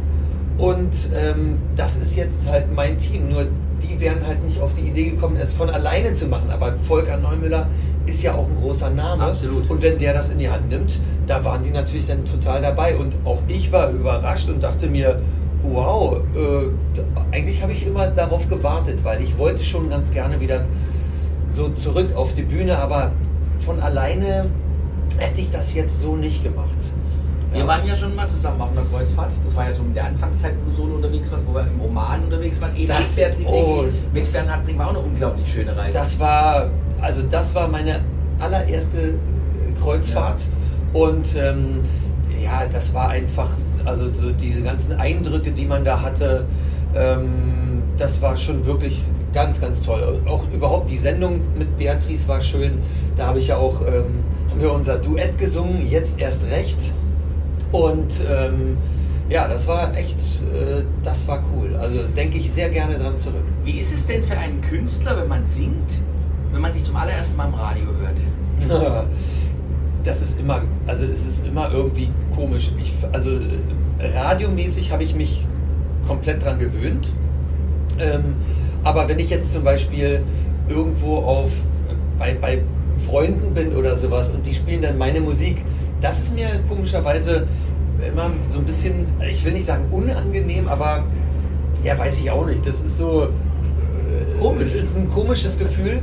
und 0.60 1.10
ähm, 1.16 1.58
das 1.76 1.96
ist 1.96 2.18
jetzt 2.18 2.46
halt 2.46 2.74
mein 2.74 2.98
Team. 2.98 3.30
Nur 3.30 3.48
die 3.82 4.00
wären 4.00 4.28
halt 4.28 4.44
nicht 4.44 4.60
auf 4.60 4.74
die 4.74 4.82
Idee 4.82 5.12
gekommen, 5.12 5.38
es 5.42 5.54
von 5.54 5.70
alleine 5.70 6.14
zu 6.14 6.28
machen. 6.28 6.52
Aber 6.52 6.78
Volker 6.78 7.16
Neumüller 7.18 7.68
ist 8.06 8.22
ja 8.22 8.34
auch 8.34 8.46
ein 8.46 8.56
großer 8.62 8.90
Name. 8.90 9.24
Absolut. 9.24 9.70
Und 9.70 9.82
wenn 9.82 9.98
der 9.98 10.14
das 10.14 10.30
in 10.30 10.40
die 10.40 10.50
Hand 10.50 10.70
nimmt, 10.70 11.00
da 11.28 11.44
waren 11.46 11.64
die 11.64 11.72
natürlich 11.72 12.08
dann 12.08 12.26
total 12.26 12.62
dabei. 12.62 12.96
Und 12.98 13.16
auch 13.24 13.42
ich 13.48 13.72
war 13.72 13.90
überrascht 13.90 14.50
und 14.50 14.62
dachte 14.62 14.88
mir, 14.88 15.22
wow, 15.64 16.18
äh, 16.36 17.36
eigentlich 17.36 17.62
habe 17.62 17.72
ich 17.74 17.86
immer 17.86 18.08
darauf 18.08 18.48
gewartet, 18.48 19.04
weil 19.04 19.22
ich 19.22 19.38
wollte 19.38 19.64
schon 19.64 19.90
ganz 19.90 20.12
gerne 20.12 20.40
wieder 20.40 20.66
so 21.48 21.70
zurück 21.70 22.16
auf 22.16 22.34
die 22.34 22.44
Bühne, 22.44 22.78
aber 22.78 23.12
von 23.60 23.80
alleine 23.82 24.50
hätte 25.18 25.42
ich 25.42 25.50
das 25.50 25.74
jetzt 25.74 26.00
so 26.00 26.16
nicht 26.16 26.44
gemacht. 26.44 26.78
Wir 27.52 27.62
Ja. 27.62 27.68
waren 27.68 27.86
ja 27.88 27.96
schon 27.96 28.16
mal 28.16 28.28
zusammen 28.30 28.62
auf 28.62 28.72
einer 28.72 28.84
Kreuzfahrt. 28.86 29.32
Das 29.44 29.56
war 29.56 29.68
ja 29.68 29.74
so 29.74 29.82
in 29.82 29.94
der 29.96 30.06
Anfangszeit, 30.06 30.54
wo 30.64 30.70
du 30.70 30.76
solo 30.78 30.96
unterwegs 30.96 31.32
warst, 31.32 31.48
wo 31.48 31.54
wir 31.56 31.62
im 31.62 31.82
Oman 31.82 32.24
unterwegs 32.24 32.62
waren. 32.62 32.76
Eben 32.76 32.88
Das- 32.88 33.16
Beatrice 33.16 33.50
oh. 33.52 33.86
Mit 34.14 34.32
Bernhard 34.32 34.66
Brink 34.66 34.78
war 34.78 34.86
auch 34.88 34.90
eine 34.92 35.00
unglaublich 35.00 35.52
schöne 35.52 35.76
Reise. 35.76 35.94
Das 35.94 36.20
war, 36.20 36.70
also 37.02 37.24
das 37.24 37.56
war 37.56 37.68
meine 37.68 38.02
allererste 38.40 39.16
Kreuzfahrt 39.82 40.44
und 40.94 41.36
ähm, 41.36 41.82
ja, 42.42 42.64
das 42.72 42.94
war 42.94 43.10
einfach, 43.10 43.50
also 43.86 44.14
so 44.14 44.32
diese 44.32 44.62
ganzen 44.62 44.94
Eindrücke, 44.94 45.52
die 45.52 45.66
man 45.66 45.86
da 45.86 46.02
hatte, 46.02 46.46
ähm, 46.96 47.84
das 47.98 48.22
war 48.22 48.38
schon 48.38 48.66
wirklich 48.66 49.04
ganz, 49.34 49.62
ganz 49.62 49.82
toll. 49.82 50.22
Auch 50.26 50.46
überhaupt 50.52 50.90
die 50.90 50.98
Sendung 50.98 51.42
mit 51.58 51.78
Beatrice 51.78 52.28
war 52.28 52.42
schön. 52.42 52.80
Da 53.16 53.28
habe 53.28 53.40
ich 53.40 53.48
ja 53.48 53.58
auch, 53.58 53.82
ähm, 53.82 54.24
haben 54.50 54.62
wir 54.62 54.74
unser 54.74 54.98
Duett 54.98 55.38
gesungen, 55.38 55.88
jetzt 55.90 56.20
erst 56.20 56.50
recht. 56.50 56.94
Und 57.72 58.22
ähm, 58.30 58.78
ja, 59.30 59.48
das 59.48 59.68
war 59.68 59.96
echt, 59.96 60.18
äh, 60.54 60.84
das 61.04 61.28
war 61.28 61.44
cool. 61.54 61.76
Also 61.76 62.00
denke 62.16 62.38
ich 62.40 62.52
sehr 62.52 62.70
gerne 62.70 62.98
dran 62.98 63.18
zurück. 63.18 63.44
Wie 63.64 63.78
ist 63.78 63.94
es 63.94 64.08
denn 64.08 64.24
für 64.24 64.38
einen 64.38 64.62
Künstler, 64.62 65.18
wenn 65.18 65.28
man 65.28 65.46
singt, 65.46 66.02
wenn 66.52 66.62
man 66.62 66.74
sich 66.74 66.84
zum 66.84 66.96
allerersten 66.96 67.38
Mal 67.38 67.48
im 67.48 67.54
Radio 67.54 67.86
hört? 68.02 69.08
Das 70.04 70.22
ist 70.22 70.40
immer, 70.40 70.62
also 70.88 71.04
es 71.04 71.26
ist 71.26 71.46
immer 71.46 71.72
irgendwie 71.74 72.10
komisch. 72.36 72.72
Ich, 72.80 72.94
also 73.12 73.32
äh, 73.32 74.18
radiomäßig 74.18 74.92
habe 74.92 75.04
ich 75.04 75.16
mich 75.16 75.46
komplett 76.08 76.44
dran 76.44 76.58
gewöhnt. 76.60 77.12
Ähm, 78.00 78.36
aber 78.84 79.08
wenn 79.08 79.20
ich 79.20 79.30
jetzt 79.30 79.52
zum 79.52 79.64
Beispiel 79.64 80.22
irgendwo 80.70 81.18
auf 81.18 81.52
bei, 82.18 82.34
bei 82.34 82.62
Freunden 82.98 83.54
bin 83.54 83.76
oder 83.76 83.96
sowas 83.98 84.30
und 84.30 84.46
die 84.46 84.54
spielen 84.54 84.82
dann 84.82 84.98
meine 84.98 85.20
Musik, 85.20 85.64
das 86.02 86.20
ist 86.20 86.36
mir 86.36 86.48
komischerweise 86.68 87.48
immer 88.08 88.32
so 88.48 88.60
ein 88.60 88.66
bisschen, 88.66 89.08
ich 89.30 89.44
will 89.44 89.54
nicht 89.54 89.66
sagen 89.66 89.86
unangenehm, 89.92 90.68
aber 90.68 91.06
ja, 91.84 91.98
weiß 91.98 92.20
ich 92.20 92.32
auch 92.32 92.46
nicht. 92.46 92.66
Das 92.66 92.80
ist 92.80 92.98
so 92.98 93.24
äh, 93.24 94.40
komisch, 94.40 94.74
ist 94.74 94.96
ein 94.96 95.10
komisches 95.12 95.58
Gefühl. 95.58 96.02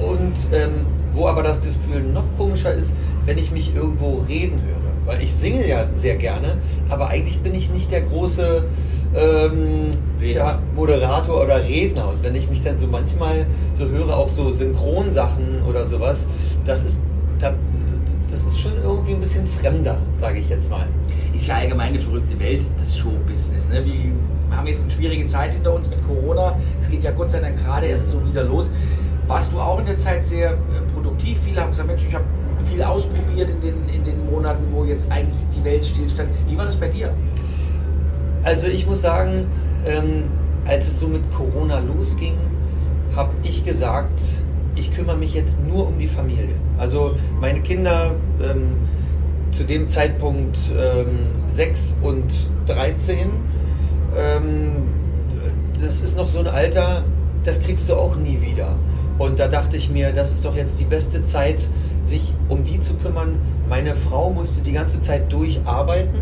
Und 0.00 0.34
ähm, 0.52 0.86
wo 1.12 1.28
aber 1.28 1.42
das 1.42 1.60
Gefühl 1.60 2.02
noch 2.12 2.24
komischer 2.36 2.72
ist, 2.72 2.94
wenn 3.26 3.38
ich 3.38 3.50
mich 3.50 3.74
irgendwo 3.74 4.24
reden 4.28 4.60
höre. 4.62 4.84
Weil 5.06 5.22
ich 5.22 5.34
singe 5.34 5.66
ja 5.66 5.86
sehr 5.94 6.16
gerne, 6.16 6.56
aber 6.88 7.08
eigentlich 7.08 7.40
bin 7.40 7.54
ich 7.54 7.70
nicht 7.70 7.92
der 7.92 8.02
große 8.02 8.64
ähm, 9.14 9.90
ja, 10.20 10.58
Moderator 10.74 11.42
oder 11.42 11.62
Redner. 11.62 12.08
Und 12.08 12.22
wenn 12.22 12.34
ich 12.34 12.48
mich 12.48 12.62
dann 12.62 12.78
so 12.78 12.86
manchmal 12.86 13.46
so 13.74 13.86
höre, 13.86 14.16
auch 14.16 14.28
so 14.28 14.50
Synchronsachen 14.50 15.62
oder 15.68 15.84
sowas, 15.84 16.26
das 16.64 16.82
ist, 16.82 17.02
das 17.38 18.44
ist 18.44 18.58
schon 18.58 18.72
irgendwie 18.82 19.12
ein 19.12 19.20
bisschen 19.20 19.46
fremder, 19.46 19.98
sage 20.18 20.38
ich 20.38 20.48
jetzt 20.48 20.70
mal. 20.70 20.86
Ist 21.34 21.46
ja 21.46 21.56
allgemein 21.56 21.88
eine 21.88 22.00
verrückte 22.00 22.38
Welt, 22.40 22.62
das 22.78 22.96
Showbusiness. 22.96 23.68
Ne? 23.68 23.84
Wir 23.84 24.56
haben 24.56 24.66
jetzt 24.66 24.84
eine 24.84 24.92
schwierige 24.92 25.26
Zeit 25.26 25.54
hinter 25.54 25.74
uns 25.74 25.90
mit 25.90 26.04
Corona. 26.06 26.58
Es 26.80 26.88
geht 26.88 27.02
ja 27.02 27.10
Gott 27.10 27.30
sei 27.30 27.40
Dank 27.40 27.58
gerade 27.58 27.86
erst 27.86 28.10
so 28.10 28.24
wieder 28.26 28.44
los. 28.44 28.70
Warst 29.26 29.52
du 29.52 29.58
auch 29.58 29.80
in 29.80 29.86
der 29.86 29.96
Zeit 29.96 30.24
sehr 30.24 30.52
äh, 30.52 30.56
produktiv? 30.92 31.38
Viele 31.44 31.60
haben 31.60 31.70
gesagt, 31.70 31.88
Mensch, 31.88 32.04
ich 32.06 32.14
habe 32.14 32.24
viel 32.74 32.82
ausprobiert 32.82 33.50
in 33.50 33.60
den, 33.60 33.88
in 33.88 34.04
den 34.04 34.30
Monaten, 34.30 34.64
wo 34.72 34.84
jetzt 34.84 35.10
eigentlich 35.10 35.38
die 35.56 35.64
Welt 35.64 35.86
stillstand. 35.86 36.28
Wie 36.48 36.58
war 36.58 36.64
das 36.64 36.76
bei 36.76 36.88
dir? 36.88 37.14
Also 38.42 38.66
ich 38.66 38.86
muss 38.86 39.00
sagen, 39.00 39.46
ähm, 39.86 40.24
als 40.66 40.88
es 40.88 41.00
so 41.00 41.06
mit 41.06 41.30
Corona 41.30 41.78
losging, 41.78 42.34
habe 43.14 43.30
ich 43.42 43.64
gesagt, 43.64 44.20
ich 44.74 44.92
kümmere 44.92 45.16
mich 45.16 45.34
jetzt 45.34 45.64
nur 45.64 45.86
um 45.86 45.98
die 45.98 46.08
Familie. 46.08 46.56
Also 46.76 47.14
meine 47.40 47.60
Kinder 47.60 48.16
ähm, 48.42 48.76
zu 49.52 49.62
dem 49.64 49.86
Zeitpunkt 49.86 50.58
ähm, 50.76 51.06
6 51.46 51.98
und 52.02 52.24
13, 52.66 53.18
ähm, 54.18 54.88
das 55.80 56.00
ist 56.00 56.16
noch 56.16 56.26
so 56.26 56.40
ein 56.40 56.48
Alter, 56.48 57.04
das 57.44 57.60
kriegst 57.60 57.88
du 57.88 57.94
auch 57.94 58.16
nie 58.16 58.40
wieder. 58.40 58.76
Und 59.16 59.38
da 59.38 59.46
dachte 59.46 59.76
ich 59.76 59.90
mir, 59.90 60.12
das 60.12 60.32
ist 60.32 60.44
doch 60.44 60.56
jetzt 60.56 60.80
die 60.80 60.84
beste 60.84 61.22
Zeit, 61.22 61.68
sich 62.04 62.34
um 62.48 62.64
die 62.64 62.78
zu 62.80 62.94
kümmern. 62.94 63.38
Meine 63.68 63.94
Frau 63.94 64.30
musste 64.30 64.62
die 64.62 64.72
ganze 64.72 65.00
Zeit 65.00 65.32
durcharbeiten 65.32 66.20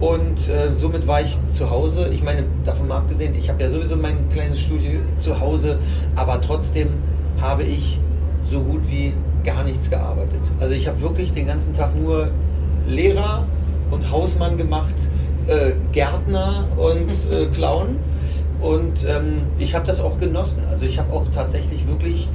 und 0.00 0.48
äh, 0.48 0.74
somit 0.74 1.06
war 1.06 1.20
ich 1.20 1.38
zu 1.48 1.70
Hause. 1.70 2.08
Ich 2.12 2.24
meine, 2.24 2.44
davon 2.64 2.88
mal 2.88 2.98
abgesehen, 2.98 3.34
ich 3.36 3.48
habe 3.48 3.62
ja 3.62 3.68
sowieso 3.68 3.96
mein 3.96 4.28
kleines 4.30 4.60
Studio 4.60 5.00
zu 5.18 5.38
Hause, 5.38 5.78
aber 6.16 6.40
trotzdem 6.40 6.88
habe 7.40 7.62
ich 7.62 8.00
so 8.42 8.62
gut 8.62 8.80
wie 8.88 9.12
gar 9.44 9.62
nichts 9.62 9.90
gearbeitet. 9.90 10.40
Also 10.60 10.74
ich 10.74 10.88
habe 10.88 11.00
wirklich 11.02 11.32
den 11.32 11.46
ganzen 11.46 11.72
Tag 11.72 11.94
nur 11.94 12.30
Lehrer 12.88 13.46
und 13.92 14.10
Hausmann 14.10 14.58
gemacht, 14.58 14.94
äh, 15.46 15.72
Gärtner 15.92 16.64
und 16.76 17.10
äh, 17.30 17.46
Clown. 17.46 17.98
Und 18.60 19.04
ähm, 19.04 19.42
ich 19.58 19.74
habe 19.74 19.86
das 19.86 20.00
auch 20.00 20.18
genossen. 20.18 20.64
Also 20.70 20.84
ich 20.84 20.98
habe 20.98 21.12
auch 21.12 21.26
tatsächlich 21.32 21.86
wirklich 21.86 22.28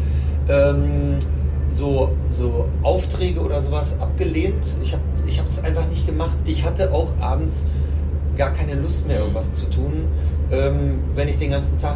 ähm, 0.49 1.19
so, 1.67 2.11
so 2.29 2.67
Aufträge 2.81 3.39
oder 3.39 3.61
sowas 3.61 3.99
abgelehnt. 3.99 4.65
Ich 4.83 4.93
habe 4.93 5.03
ich 5.25 5.39
es 5.39 5.63
einfach 5.63 5.87
nicht 5.87 6.05
gemacht. 6.05 6.37
Ich 6.45 6.65
hatte 6.65 6.91
auch 6.93 7.09
abends 7.19 7.65
gar 8.37 8.51
keine 8.51 8.75
Lust 8.75 9.07
mehr, 9.07 9.19
irgendwas 9.19 9.53
zu 9.53 9.65
tun, 9.69 10.05
ähm, 10.51 10.99
wenn 11.15 11.27
ich 11.27 11.37
den 11.37 11.51
ganzen 11.51 11.79
Tag 11.79 11.95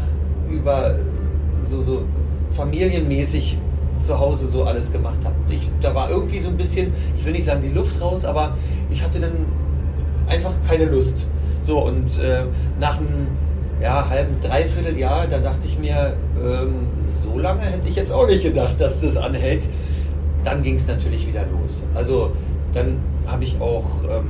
über 0.50 0.96
so, 1.64 1.82
so 1.82 2.04
familienmäßig 2.52 3.58
zu 4.00 4.20
Hause 4.20 4.48
so 4.48 4.64
alles 4.64 4.92
gemacht 4.92 5.20
habe. 5.24 5.36
Da 5.82 5.94
war 5.94 6.10
irgendwie 6.10 6.40
so 6.40 6.50
ein 6.50 6.58
bisschen, 6.58 6.92
ich 7.16 7.26
will 7.26 7.34
nicht 7.34 7.46
sagen 7.46 7.62
die 7.62 7.70
Luft 7.70 8.02
raus, 8.02 8.26
aber 8.26 8.58
ich 8.90 9.04
hatte 9.04 9.20
dann 9.20 9.46
einfach 10.28 10.54
keine 10.68 10.86
Lust. 10.86 11.28
So 11.62 11.86
und 11.86 12.20
äh, 12.20 12.44
nach 12.80 12.98
einem 12.98 13.28
ja, 13.82 14.08
halben, 14.10 14.40
dreiviertel 14.42 14.98
Jahr, 14.98 15.28
da 15.28 15.40
dachte 15.40 15.66
ich 15.66 15.78
mir, 15.80 16.14
ähm, 16.44 16.74
so 17.10 17.38
lange 17.38 17.62
hätte 17.62 17.88
ich 17.88 17.96
jetzt 17.96 18.12
auch 18.12 18.28
nicht 18.28 18.44
gedacht, 18.44 18.76
dass 18.80 19.02
das 19.02 19.18
anhält. 19.18 19.68
Dann 20.44 20.64
ging 20.64 20.76
es 20.76 20.88
natürlich 20.88 21.28
wieder 21.28 21.46
los. 21.46 21.84
Also 21.94 22.32
dann 22.74 22.98
habe 23.28 23.44
ich 23.44 23.60
auch, 23.60 23.86
ähm, 24.10 24.28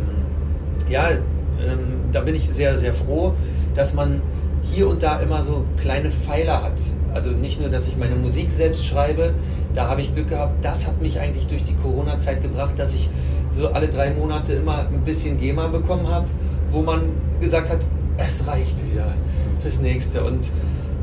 ja, 0.90 1.10
ähm, 1.10 2.12
da 2.12 2.22
bin 2.22 2.36
ich 2.36 2.50
sehr, 2.50 2.78
sehr 2.78 2.94
froh, 2.94 3.34
dass 3.76 3.94
man 3.94 4.22
hier 4.64 4.88
und 4.88 5.02
da 5.02 5.20
immer 5.20 5.44
so 5.44 5.64
kleine 5.78 6.12
Pfeiler 6.12 6.64
hat. 6.64 6.80
Also 7.14 7.32
nicht 7.32 7.60
nur, 7.60 7.70
dass 7.70 7.88
ich 7.88 7.98
meine 7.98 8.16
Musik 8.16 8.52
selbst 8.52 8.86
schreibe, 8.86 9.34
da 9.74 9.88
habe 9.88 10.02
ich 10.02 10.14
Glück 10.14 10.30
gehabt. 10.30 10.64
Das 10.64 10.88
hat 10.88 11.02
mich 11.02 11.20
eigentlich 11.20 11.48
durch 11.48 11.64
die 11.64 11.76
Corona-Zeit 11.76 12.42
gebracht, 12.42 12.78
dass 12.78 12.94
ich 12.94 13.10
so 13.52 13.70
alle 13.70 13.88
drei 13.88 14.12
Monate 14.12 14.54
immer 14.54 14.88
ein 14.92 15.02
bisschen 15.02 15.38
GEMA 15.38 15.68
bekommen 15.68 16.08
habe, 16.08 16.28
wo 16.72 16.82
man 16.82 17.02
gesagt 17.40 17.70
hat, 17.70 17.80
es 18.18 18.48
reicht 18.48 18.78
wieder 18.92 19.14
fürs 19.62 19.80
nächste. 19.80 20.24
Und 20.24 20.52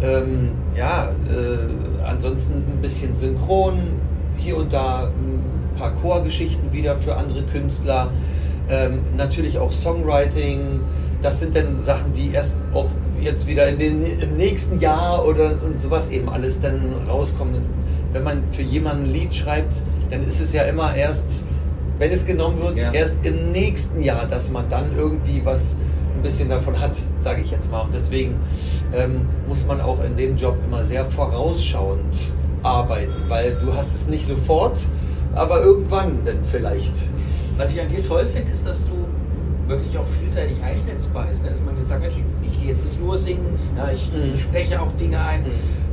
ähm, 0.02 0.50
ja, 0.76 1.08
äh, 1.08 2.04
ansonsten 2.04 2.64
ein 2.70 2.80
bisschen 2.80 3.16
Synchron, 3.16 3.78
hier 4.36 4.56
und 4.56 4.72
da 4.72 5.04
ein 5.08 5.42
paar 5.78 5.94
Chorgeschichten 5.94 6.72
wieder 6.72 6.96
für 6.96 7.16
andere 7.16 7.42
Künstler. 7.42 8.10
Ähm, 8.70 9.00
natürlich 9.16 9.58
auch 9.58 9.72
Songwriting. 9.72 10.80
Das 11.22 11.40
sind 11.40 11.56
dann 11.56 11.80
Sachen, 11.80 12.12
die 12.12 12.32
erst 12.32 12.62
auch 12.72 12.86
jetzt 13.20 13.46
wieder 13.46 13.68
in 13.68 13.78
den, 13.78 14.20
im 14.20 14.36
nächsten 14.36 14.78
Jahr 14.78 15.26
oder 15.26 15.56
und 15.64 15.80
sowas 15.80 16.10
eben 16.10 16.28
alles 16.28 16.60
dann 16.60 16.94
rauskommen. 17.08 17.62
Wenn 18.12 18.22
man 18.22 18.42
für 18.52 18.62
jemanden 18.62 19.04
ein 19.04 19.12
Lied 19.12 19.34
schreibt, 19.34 19.82
dann 20.10 20.24
ist 20.24 20.40
es 20.40 20.52
ja 20.52 20.62
immer 20.62 20.94
erst, 20.94 21.42
wenn 21.98 22.12
es 22.12 22.24
genommen 22.24 22.60
wird, 22.60 22.78
ja. 22.78 22.92
erst 22.92 23.26
im 23.26 23.52
nächsten 23.52 24.02
Jahr, 24.02 24.26
dass 24.26 24.50
man 24.50 24.68
dann 24.68 24.84
irgendwie 24.96 25.40
was 25.44 25.76
ein 26.18 26.22
bisschen 26.22 26.48
davon 26.48 26.78
hat, 26.78 26.96
sage 27.20 27.42
ich 27.42 27.50
jetzt 27.50 27.70
mal. 27.70 27.80
Und 27.82 27.94
deswegen 27.94 28.36
ähm, 28.92 29.22
muss 29.46 29.66
man 29.66 29.80
auch 29.80 30.02
in 30.02 30.16
dem 30.16 30.36
Job 30.36 30.56
immer 30.66 30.84
sehr 30.84 31.04
vorausschauend 31.04 32.32
arbeiten, 32.62 33.12
weil 33.28 33.54
du 33.54 33.72
hast 33.74 33.94
es 33.94 34.08
nicht 34.08 34.26
sofort, 34.26 34.78
aber 35.34 35.62
irgendwann 35.62 36.24
dann 36.24 36.44
vielleicht. 36.44 36.92
Was 37.56 37.72
ich 37.72 37.80
an 37.80 37.88
dir 37.88 38.06
toll 38.06 38.26
finde, 38.26 38.50
ist, 38.50 38.66
dass 38.66 38.84
du 38.84 38.94
wirklich 39.68 39.96
auch 39.98 40.06
vielseitig 40.06 40.62
einsetzbar 40.62 41.26
bist. 41.26 41.42
Ne? 41.42 41.50
Dass 41.50 41.62
man 41.62 41.76
jetzt 41.76 41.88
sagt, 41.88 42.00
Mensch, 42.00 42.14
ich, 42.16 42.50
ich 42.50 42.58
gehe 42.58 42.68
jetzt 42.70 42.84
nicht 42.84 43.00
nur 43.00 43.18
singen, 43.18 43.58
ja, 43.76 43.90
ich, 43.90 44.10
mhm. 44.12 44.34
ich, 44.34 44.42
spreche 44.42 44.80
auch 44.80 44.92
Dinge 44.98 45.18
ein. 45.18 45.42
Mhm. 45.42 45.46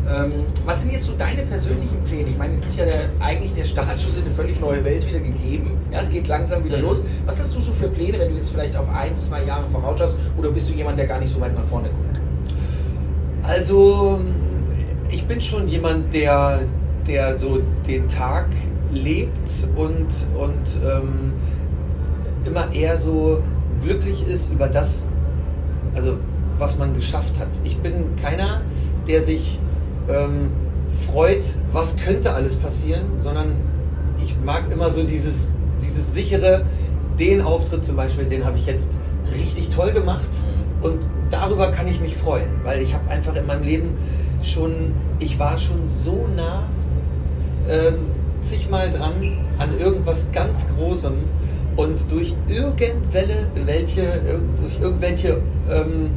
Ähm, 0.07 0.31
was 0.65 0.81
sind 0.81 0.93
jetzt 0.93 1.05
so 1.05 1.13
deine 1.17 1.41
persönlichen 1.43 2.03
Pläne? 2.03 2.29
Ich 2.29 2.38
meine, 2.38 2.53
jetzt 2.53 2.67
ist 2.67 2.77
ja 2.77 2.85
der, 2.85 3.09
eigentlich 3.19 3.53
der 3.55 3.63
Startschuss 3.63 4.17
in 4.17 4.25
eine 4.25 4.31
völlig 4.35 4.59
neue 4.59 4.83
Welt 4.83 5.07
wieder 5.07 5.19
gegeben. 5.19 5.71
Ja, 5.91 6.01
es 6.01 6.12
geht 6.12 6.27
langsam 6.27 6.63
wieder 6.63 6.77
los. 6.77 7.03
Was 7.25 7.39
hast 7.39 7.55
du 7.55 7.59
so 7.59 7.71
für 7.71 7.88
Pläne, 7.88 8.19
wenn 8.19 8.29
du 8.29 8.35
jetzt 8.35 8.51
vielleicht 8.51 8.77
auf 8.77 8.88
ein, 8.89 9.15
zwei 9.15 9.43
Jahre 9.43 9.65
vorausschaust? 9.67 10.15
Oder 10.38 10.51
bist 10.51 10.69
du 10.69 10.74
jemand, 10.74 11.00
der 11.00 11.07
gar 11.07 11.19
nicht 11.19 11.33
so 11.33 11.41
weit 11.41 11.55
nach 11.55 11.65
vorne 11.65 11.89
guckt? 11.89 12.21
Also, 13.41 14.19
ich 15.09 15.25
bin 15.25 15.41
schon 15.41 15.67
jemand, 15.67 16.13
der, 16.13 16.67
der 17.07 17.35
so 17.35 17.62
den 17.88 18.07
Tag 18.07 18.47
lebt 18.91 19.67
und, 19.75 20.07
und 20.38 20.79
ähm, 20.83 21.33
immer 22.45 22.71
eher 22.71 22.97
so 22.97 23.41
glücklich 23.81 24.25
ist 24.27 24.51
über 24.51 24.67
das, 24.67 25.03
also 25.95 26.17
was 26.59 26.77
man 26.77 26.93
geschafft 26.93 27.39
hat. 27.39 27.50
Ich 27.63 27.77
bin 27.77 28.15
keiner, 28.15 28.62
der 29.07 29.21
sich 29.21 29.59
ähm, 30.09 30.50
freut, 31.12 31.43
was 31.71 31.95
könnte 31.97 32.33
alles 32.33 32.55
passieren, 32.55 33.03
sondern 33.19 33.47
ich 34.19 34.35
mag 34.43 34.71
immer 34.71 34.91
so 34.91 35.03
dieses, 35.03 35.53
dieses 35.81 36.13
sichere, 36.13 36.65
den 37.19 37.41
Auftritt 37.41 37.83
zum 37.83 37.95
Beispiel, 37.95 38.25
den 38.25 38.45
habe 38.45 38.57
ich 38.57 38.65
jetzt 38.65 38.91
richtig 39.33 39.69
toll 39.69 39.91
gemacht 39.91 40.29
mhm. 40.29 40.85
und 40.85 41.00
darüber 41.31 41.71
kann 41.71 41.88
ich 41.88 42.00
mich 42.01 42.15
freuen, 42.15 42.50
weil 42.63 42.81
ich 42.81 42.93
habe 42.93 43.09
einfach 43.09 43.35
in 43.35 43.45
meinem 43.45 43.63
Leben 43.63 43.93
schon, 44.41 44.93
ich 45.19 45.39
war 45.39 45.57
schon 45.57 45.88
so 45.88 46.27
nah 46.35 46.63
ähm, 47.69 47.95
zigmal 48.41 48.89
dran 48.91 49.39
an 49.57 49.79
irgendwas 49.79 50.31
ganz 50.31 50.67
Großem 50.75 51.13
und 51.75 52.12
durch 52.12 52.35
irgendwelche, 52.47 54.21
durch 54.57 54.79
irgendwelche 54.81 55.41
ähm, 55.69 56.12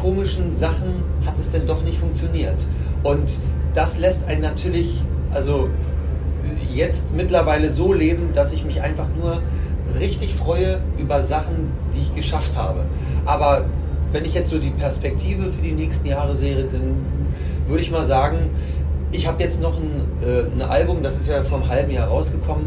komischen 0.00 0.52
Sachen 0.52 1.02
hat 1.24 1.34
es 1.38 1.50
denn 1.50 1.66
doch 1.66 1.82
nicht 1.82 1.98
funktioniert. 1.98 2.58
Und 3.06 3.38
das 3.74 3.98
lässt 3.98 4.26
einen 4.26 4.42
natürlich, 4.42 5.00
also 5.32 5.68
jetzt 6.72 7.14
mittlerweile 7.14 7.70
so 7.70 7.92
leben, 7.92 8.30
dass 8.34 8.52
ich 8.52 8.64
mich 8.64 8.82
einfach 8.82 9.06
nur 9.16 9.40
richtig 10.00 10.34
freue 10.34 10.80
über 10.98 11.22
Sachen, 11.22 11.70
die 11.94 12.00
ich 12.00 12.14
geschafft 12.14 12.56
habe. 12.56 12.84
Aber 13.24 13.66
wenn 14.10 14.24
ich 14.24 14.34
jetzt 14.34 14.50
so 14.50 14.58
die 14.58 14.70
Perspektive 14.70 15.50
für 15.50 15.62
die 15.62 15.72
nächsten 15.72 16.06
Jahre 16.06 16.34
sehe, 16.34 16.64
dann 16.64 17.04
würde 17.68 17.82
ich 17.82 17.92
mal 17.92 18.04
sagen, 18.04 18.50
ich 19.12 19.28
habe 19.28 19.40
jetzt 19.42 19.60
noch 19.62 19.76
ein, 19.76 20.00
äh, 20.22 20.52
ein, 20.52 20.68
Album, 20.68 21.02
das 21.04 21.16
ist 21.16 21.28
ja 21.28 21.44
vor 21.44 21.58
einem 21.58 21.68
halben 21.68 21.90
Jahr 21.92 22.08
rausgekommen. 22.08 22.66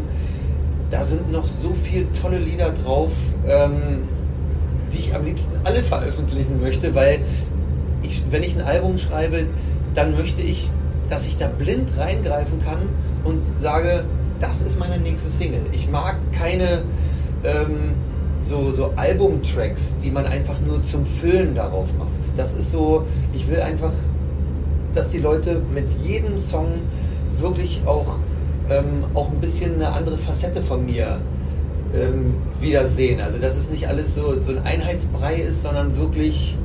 Da 0.90 1.04
sind 1.04 1.30
noch 1.30 1.46
so 1.46 1.72
viele 1.74 2.10
tolle 2.12 2.38
Lieder 2.38 2.70
drauf. 2.70 3.12
Ähm, 3.46 4.08
die 4.92 4.98
ich 4.98 5.14
am 5.14 5.24
liebsten 5.24 5.52
alle 5.62 5.84
veröffentlichen 5.84 6.60
möchte, 6.60 6.96
weil 6.96 7.20
ich, 8.02 8.22
wenn 8.30 8.42
ich 8.42 8.56
ein 8.56 8.62
Album 8.62 8.98
schreibe, 8.98 9.46
dann 10.00 10.16
möchte 10.16 10.40
ich, 10.40 10.70
dass 11.10 11.26
ich 11.26 11.36
da 11.36 11.46
blind 11.46 11.90
reingreifen 11.98 12.58
kann 12.64 12.88
und 13.22 13.44
sage, 13.58 14.04
das 14.40 14.62
ist 14.62 14.78
meine 14.78 14.96
nächste 14.96 15.28
Single. 15.28 15.60
Ich 15.72 15.90
mag 15.90 16.16
keine 16.32 16.82
ähm, 17.44 17.94
so, 18.40 18.70
so 18.70 18.94
Albumtracks, 18.96 19.98
die 20.02 20.10
man 20.10 20.24
einfach 20.24 20.58
nur 20.66 20.82
zum 20.82 21.04
Füllen 21.04 21.54
darauf 21.54 21.92
macht. 21.98 22.08
Das 22.34 22.54
ist 22.54 22.70
so, 22.70 23.04
ich 23.34 23.46
will 23.48 23.60
einfach, 23.60 23.92
dass 24.94 25.08
die 25.08 25.18
Leute 25.18 25.60
mit 25.74 25.84
jedem 26.02 26.38
Song 26.38 26.80
wirklich 27.38 27.82
auch, 27.84 28.16
ähm, 28.70 29.04
auch 29.12 29.30
ein 29.30 29.40
bisschen 29.40 29.74
eine 29.74 29.92
andere 29.92 30.16
Facette 30.16 30.62
von 30.62 30.86
mir 30.86 31.20
ähm, 31.94 32.36
wiedersehen. 32.58 33.20
Also 33.20 33.38
dass 33.38 33.54
es 33.54 33.68
nicht 33.68 33.86
alles 33.86 34.14
so, 34.14 34.40
so 34.40 34.52
ein 34.52 34.64
Einheitsbrei 34.64 35.34
ist, 35.34 35.60
sondern 35.60 35.98
wirklich 35.98 36.56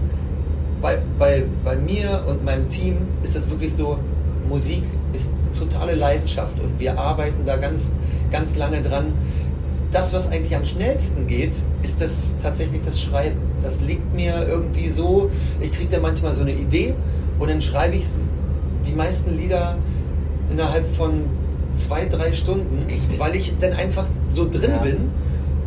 bei, 0.86 1.00
bei, 1.18 1.44
bei 1.63 1.75
mir 1.77 2.22
und 2.27 2.46
meinem 2.46 2.70
Team 2.70 2.98
ist 3.24 3.36
es 3.36 3.50
wirklich 3.50 3.74
so, 3.74 3.98
Musik 4.48 4.84
ist 5.13 5.34
totale 5.58 5.96
Leidenschaft 5.96 6.60
und 6.60 6.80
wir 6.80 7.00
arbeiten 7.00 7.44
da 7.44 7.58
ganz, 7.58 7.94
ganz 8.32 8.56
lange 8.56 8.84
dran. 8.84 9.13
Das, 9.89 10.13
was 10.13 10.30
eigentlich 10.30 10.56
am 10.56 10.63
schnellsten 10.63 11.25
geht, 11.25 11.54
ist 11.82 12.01
das 12.01 12.36
tatsächlich 12.44 12.82
das 12.86 13.01
Schreiben. 13.01 13.39
Das 13.63 13.82
liegt 13.82 14.13
mir 14.13 14.46
irgendwie 14.48 14.89
so, 14.89 15.32
ich 15.60 15.72
kriege 15.72 15.89
da 15.89 16.00
manchmal 16.00 16.36
so 16.36 16.42
eine 16.42 16.51
Idee 16.54 16.94
und 17.39 17.50
dann 17.50 17.62
schreibe 17.62 17.96
ich 17.96 18.06
die 18.86 18.94
meisten 18.94 19.36
Lieder 19.36 19.77
innerhalb 20.51 20.86
von 20.96 21.24
zwei, 21.74 22.06
drei 22.06 22.32
Stunden, 22.32 22.88
Echt? 22.89 23.18
weil 23.18 23.36
ich 23.36 23.58
dann 23.60 23.74
einfach 23.74 24.06
so 24.30 24.48
drin 24.48 24.70
Ja. 24.70 24.84
bin 24.84 24.98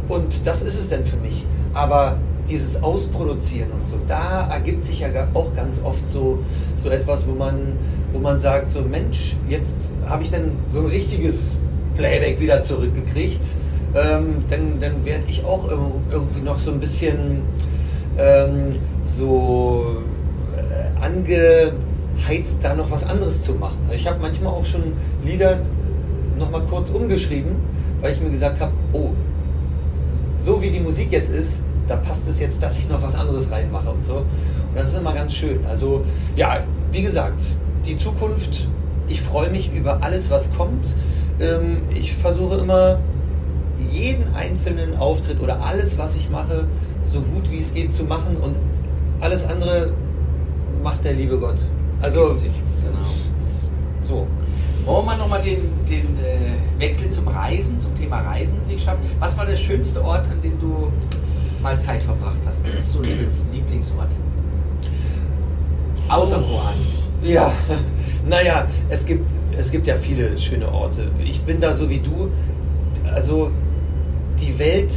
und 0.06 0.46
das 0.46 0.62
ist 0.62 0.78
es 0.78 0.88
dann 0.88 1.04
für 1.04 1.16
mich. 1.16 1.44
Aber 1.74 2.18
dieses 2.48 2.82
Ausproduzieren 2.82 3.70
und 3.72 3.86
so, 3.86 3.96
da 4.06 4.48
ergibt 4.50 4.84
sich 4.84 5.00
ja 5.00 5.08
auch 5.34 5.54
ganz 5.54 5.82
oft 5.84 6.08
so, 6.08 6.38
so 6.82 6.88
etwas, 6.90 7.26
wo 7.26 7.32
man, 7.32 7.54
wo 8.12 8.18
man 8.18 8.38
sagt, 8.40 8.70
so 8.70 8.80
Mensch, 8.82 9.36
jetzt 9.48 9.76
habe 10.06 10.22
ich 10.22 10.30
dann 10.30 10.52
so 10.70 10.80
ein 10.80 10.86
richtiges 10.86 11.58
Playback 11.96 12.40
wieder 12.40 12.62
zurückgekriegt. 12.62 13.40
Ähm, 13.94 14.44
dann 14.50 14.80
dann 14.80 15.04
werde 15.04 15.24
ich 15.28 15.44
auch 15.44 15.66
ir- 15.68 15.92
irgendwie 16.10 16.40
noch 16.42 16.58
so 16.58 16.70
ein 16.72 16.78
bisschen 16.78 17.40
ähm, 18.18 18.76
so 19.04 20.02
äh, 20.56 21.02
angeheizt, 21.02 22.58
da 22.62 22.74
noch 22.74 22.90
was 22.90 23.06
anderes 23.06 23.42
zu 23.42 23.52
machen. 23.54 23.78
Ich 23.94 24.06
habe 24.06 24.20
manchmal 24.20 24.52
auch 24.52 24.64
schon 24.64 24.92
Lieder 25.24 25.62
nochmal 26.38 26.62
kurz 26.68 26.90
umgeschrieben, 26.90 27.56
weil 28.02 28.12
ich 28.12 28.20
mir 28.20 28.30
gesagt 28.30 28.60
habe, 28.60 28.72
oh, 28.92 29.10
so 30.36 30.60
wie 30.62 30.70
die 30.70 30.80
Musik 30.80 31.10
jetzt 31.10 31.32
ist, 31.34 31.64
da 31.88 31.96
passt 31.96 32.28
es 32.28 32.38
jetzt, 32.38 32.62
dass 32.62 32.78
ich 32.78 32.88
noch 32.88 33.02
was 33.02 33.14
anderes 33.14 33.50
reinmache 33.50 33.90
und 33.90 34.04
so. 34.04 34.16
Und 34.16 34.26
das 34.76 34.88
ist 34.88 34.98
immer 34.98 35.12
ganz 35.12 35.34
schön. 35.34 35.64
Also 35.66 36.04
ja, 36.36 36.60
wie 36.92 37.02
gesagt, 37.02 37.42
die 37.84 37.96
Zukunft, 37.96 38.68
ich 39.08 39.20
freue 39.20 39.50
mich 39.50 39.72
über 39.74 40.02
alles, 40.02 40.30
was 40.30 40.52
kommt. 40.52 40.94
Ähm, 41.40 41.78
ich 41.94 42.14
versuche 42.14 42.56
immer 42.56 42.98
jeden 43.90 44.34
einzelnen 44.34 44.96
Auftritt 44.96 45.40
oder 45.40 45.64
alles, 45.64 45.96
was 45.98 46.16
ich 46.16 46.28
mache, 46.30 46.64
so 47.04 47.20
gut 47.20 47.50
wie 47.50 47.58
es 47.58 47.72
geht 47.72 47.92
zu 47.92 48.04
machen 48.04 48.36
und 48.36 48.56
alles 49.20 49.46
andere 49.46 49.92
macht 50.82 51.04
der 51.04 51.14
liebe 51.14 51.38
Gott. 51.38 51.58
Also 52.00 52.34
sich. 52.34 52.52
Genau. 52.84 53.06
so. 54.02 54.26
Wollen 54.84 55.06
wir 55.06 55.16
nochmal 55.16 55.42
den, 55.42 55.58
den 55.88 56.18
äh, 56.18 56.80
Wechsel 56.80 57.10
zum 57.10 57.28
Reisen, 57.28 57.78
zum 57.78 57.94
Thema 57.94 58.20
Reisen 58.20 58.56
sich 58.66 58.82
schaffen? 58.82 59.02
Was 59.18 59.36
war 59.36 59.44
der 59.44 59.56
schönste 59.56 60.02
Ort, 60.02 60.30
an 60.30 60.40
dem 60.40 60.58
du 60.58 60.90
mal 61.62 61.78
Zeit 61.78 62.02
verbracht 62.02 62.40
hast? 62.46 62.66
Das 62.66 62.74
ist 62.74 62.92
so 62.92 63.00
der 63.00 63.10
schönste 63.10 63.52
Lieblingsort. 63.52 64.14
Außer 66.08 66.38
Kroatien. 66.40 66.98
Ja, 67.22 67.52
naja, 68.28 68.66
es 68.88 69.04
gibt, 69.04 69.30
es 69.56 69.70
gibt 69.70 69.86
ja 69.86 69.96
viele 69.96 70.38
schöne 70.38 70.70
Orte. 70.70 71.10
Ich 71.22 71.42
bin 71.42 71.60
da 71.60 71.74
so 71.74 71.90
wie 71.90 71.98
du. 71.98 72.30
Also 73.04 73.50
die 74.40 74.58
Welt 74.58 74.94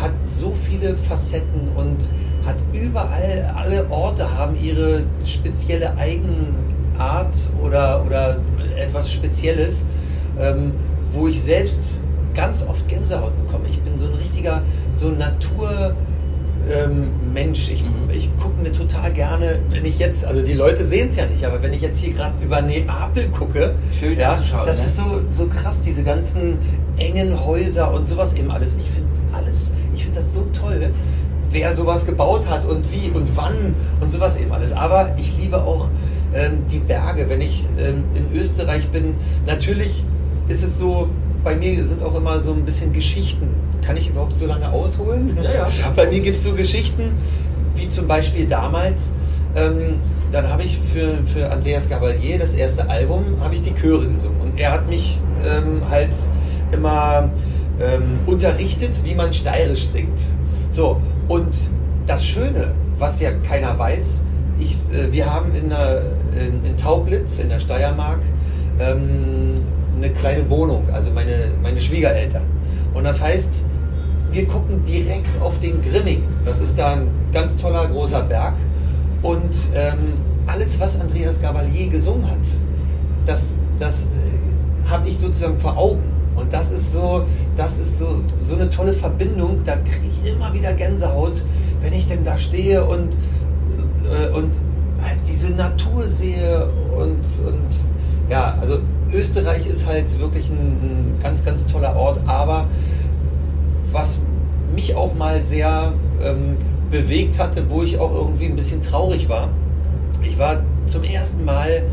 hat 0.00 0.12
so 0.24 0.54
viele 0.68 0.96
Facetten 0.96 1.68
und 1.76 2.08
hat 2.44 2.56
überall, 2.72 3.52
alle 3.56 3.88
Orte 3.90 4.38
haben 4.38 4.56
ihre 4.56 5.04
spezielle 5.24 5.96
Eigenart 5.96 7.36
oder, 7.62 8.04
oder 8.04 8.38
etwas 8.76 9.12
Spezielles, 9.12 9.86
ähm, 10.38 10.72
wo 11.12 11.28
ich 11.28 11.40
selbst 11.40 12.00
ganz 12.34 12.64
oft 12.68 12.88
Gänsehaut 12.88 13.36
bekomme. 13.36 13.66
Ich 13.68 13.80
bin 13.80 13.98
so 13.98 14.06
ein 14.06 14.14
richtiger, 14.14 14.62
so 14.94 15.08
Natur 15.08 15.94
ähm, 16.70 17.10
Mensch. 17.32 17.70
Ich, 17.70 17.82
Mhm. 17.82 18.10
ich 18.10 18.30
gucke 18.36 18.60
mir 18.60 18.72
total 18.72 19.12
gerne, 19.12 19.58
wenn 19.70 19.84
ich 19.84 19.98
jetzt, 19.98 20.24
also 20.24 20.42
die 20.42 20.54
Leute 20.54 20.84
sehen 20.84 21.08
es 21.08 21.16
ja 21.16 21.26
nicht, 21.26 21.44
aber 21.44 21.62
wenn 21.62 21.72
ich 21.72 21.82
jetzt 21.82 21.98
hier 21.98 22.12
gerade 22.14 22.34
über 22.42 22.62
Neapel 22.62 23.28
gucke, 23.28 23.74
Schön 23.98 24.18
ja, 24.18 24.40
das 24.64 24.78
ne? 24.78 24.84
ist 24.84 24.96
so, 24.96 25.20
so 25.28 25.46
krass, 25.46 25.80
diese 25.80 26.02
ganzen 26.04 26.58
engen 26.96 27.44
Häuser 27.44 27.92
und 27.92 28.06
sowas 28.08 28.34
eben 28.34 28.50
alles. 28.50 28.76
Ich 28.78 28.88
finde 28.90 29.08
alles, 29.32 29.72
ich 29.94 30.04
finde 30.04 30.20
das 30.20 30.32
so 30.32 30.46
toll, 30.58 30.92
wer 31.50 31.74
sowas 31.74 32.06
gebaut 32.06 32.48
hat 32.48 32.64
und 32.64 32.84
wie 32.92 33.10
und 33.10 33.36
wann 33.36 33.74
und 34.00 34.10
sowas 34.10 34.36
eben 34.36 34.52
alles. 34.52 34.72
Aber 34.72 35.14
ich 35.18 35.36
liebe 35.38 35.58
auch 35.62 35.88
ähm, 36.34 36.62
die 36.70 36.78
Berge. 36.78 37.28
Wenn 37.28 37.40
ich 37.40 37.66
ähm, 37.78 38.04
in 38.14 38.36
Österreich 38.38 38.88
bin, 38.88 39.14
natürlich 39.46 40.04
ist 40.48 40.62
es 40.62 40.78
so, 40.78 41.08
bei 41.44 41.54
mir 41.54 41.84
sind 41.84 42.02
auch 42.02 42.16
immer 42.16 42.40
so 42.40 42.52
ein 42.52 42.64
bisschen 42.64 42.92
Geschichten. 42.92 43.54
Kann 43.82 43.96
ich 43.98 44.08
überhaupt 44.08 44.36
so 44.36 44.46
lange 44.46 44.70
ausholen? 44.70 45.36
Ja, 45.40 45.52
ja. 45.52 45.68
Bei 45.96 46.06
mir 46.06 46.20
gibt 46.20 46.36
es 46.36 46.42
so 46.42 46.54
Geschichten, 46.54 47.12
wie 47.76 47.86
zum 47.86 48.08
Beispiel 48.08 48.46
damals, 48.46 49.12
ähm, 49.54 50.00
dann 50.32 50.48
habe 50.48 50.62
ich 50.62 50.78
für, 50.78 51.18
für 51.26 51.52
Andreas 51.52 51.88
Gabalier, 51.88 52.38
das 52.38 52.54
erste 52.54 52.88
Album, 52.88 53.24
habe 53.40 53.54
ich 53.54 53.62
die 53.62 53.74
Chöre 53.74 54.08
gesungen. 54.08 54.40
Und 54.40 54.58
er 54.58 54.72
hat 54.72 54.88
mich 54.88 55.20
ähm, 55.44 55.82
halt 55.90 56.14
immer 56.72 57.30
ähm, 57.78 58.20
unterrichtet, 58.26 58.92
wie 59.04 59.14
man 59.14 59.32
steirisch 59.32 59.86
singt. 59.88 60.20
So, 60.70 61.00
und 61.28 61.54
das 62.06 62.24
Schöne, 62.24 62.72
was 62.98 63.20
ja 63.20 63.32
keiner 63.32 63.78
weiß, 63.78 64.22
ich, 64.58 64.78
äh, 64.92 65.12
wir 65.12 65.32
haben 65.32 65.54
in, 65.54 65.68
der, 65.68 66.02
in, 66.32 66.64
in 66.64 66.76
Taublitz, 66.76 67.38
in 67.38 67.50
der 67.50 67.60
Steiermark, 67.60 68.20
ähm, 68.80 69.62
eine 69.96 70.10
kleine 70.10 70.48
Wohnung, 70.50 70.84
also 70.92 71.10
meine, 71.10 71.52
meine 71.62 71.80
Schwiegereltern. 71.80 72.42
Und 72.92 73.04
das 73.04 73.20
heißt, 73.20 73.62
wir 74.30 74.46
gucken 74.46 74.82
direkt 74.84 75.40
auf 75.40 75.58
den 75.60 75.80
Grimming. 75.82 76.22
Das 76.44 76.60
ist 76.60 76.78
da 76.78 76.94
ein 76.94 77.08
ganz 77.32 77.56
toller 77.56 77.86
großer 77.86 78.22
Berg. 78.22 78.54
Und 79.22 79.54
ähm, 79.74 80.18
alles, 80.46 80.78
was 80.80 81.00
Andreas 81.00 81.40
Gabalier 81.40 81.88
gesungen 81.88 82.30
hat, 82.30 82.38
das, 83.26 83.54
das 83.78 84.02
äh, 84.02 84.90
habe 84.90 85.08
ich 85.08 85.18
sozusagen 85.18 85.56
vor 85.56 85.76
Augen. 85.76 86.02
Und 86.36 86.52
das 86.52 86.72
ist 86.72 86.92
so, 86.92 87.24
das 87.56 87.78
ist 87.78 87.98
so, 87.98 88.20
so 88.40 88.54
eine 88.54 88.68
tolle 88.68 88.92
Verbindung. 88.92 89.60
Da 89.64 89.76
kriege 89.76 90.08
ich 90.10 90.32
immer 90.32 90.52
wieder 90.52 90.72
Gänsehaut, 90.72 91.42
wenn 91.80 91.92
ich 91.92 92.06
denn 92.06 92.24
da 92.24 92.36
stehe 92.36 92.84
und, 92.84 93.14
äh, 94.04 94.28
und 94.34 94.50
halt 95.00 95.18
diese 95.28 95.50
Natur 95.52 96.08
sehe. 96.08 96.68
Und, 96.96 97.24
und 97.46 97.68
ja, 98.28 98.56
also 98.60 98.80
Österreich 99.14 99.66
ist 99.66 99.86
halt 99.86 100.18
wirklich 100.18 100.48
ein, 100.50 100.56
ein 100.56 101.18
ganz, 101.22 101.44
ganz 101.44 101.66
toller 101.66 101.96
Ort. 101.96 102.20
Aber 102.26 102.66
was 103.92 104.18
mich 104.74 104.94
auch 104.94 105.14
mal 105.14 105.42
sehr 105.42 105.92
ähm, 106.22 106.56
bewegt 106.90 107.38
hatte, 107.38 107.70
wo 107.70 107.82
ich 107.82 107.98
auch 107.98 108.12
irgendwie 108.12 108.46
ein 108.46 108.56
bisschen 108.56 108.82
traurig 108.82 109.28
war. 109.28 109.48
Ich 110.22 110.38
war 110.38 110.62
zum 110.86 111.04
ersten 111.04 111.44
Mal 111.44 111.84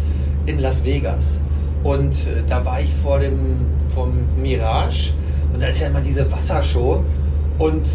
in 0.46 0.60
Las 0.60 0.84
Vegas 0.84 1.40
und 1.84 2.14
äh, 2.14 2.44
da 2.48 2.66
war 2.66 2.82
ich 2.82 2.94
vor 2.94 3.20
dem 3.20 3.40
vom 3.94 4.12
Mirage 4.42 5.14
und 5.54 5.62
da 5.62 5.68
ist 5.68 5.82
ja 5.82 5.88
immer 5.88 6.02
diese 6.02 6.32
Wassershow 6.32 7.04
und 7.58 7.88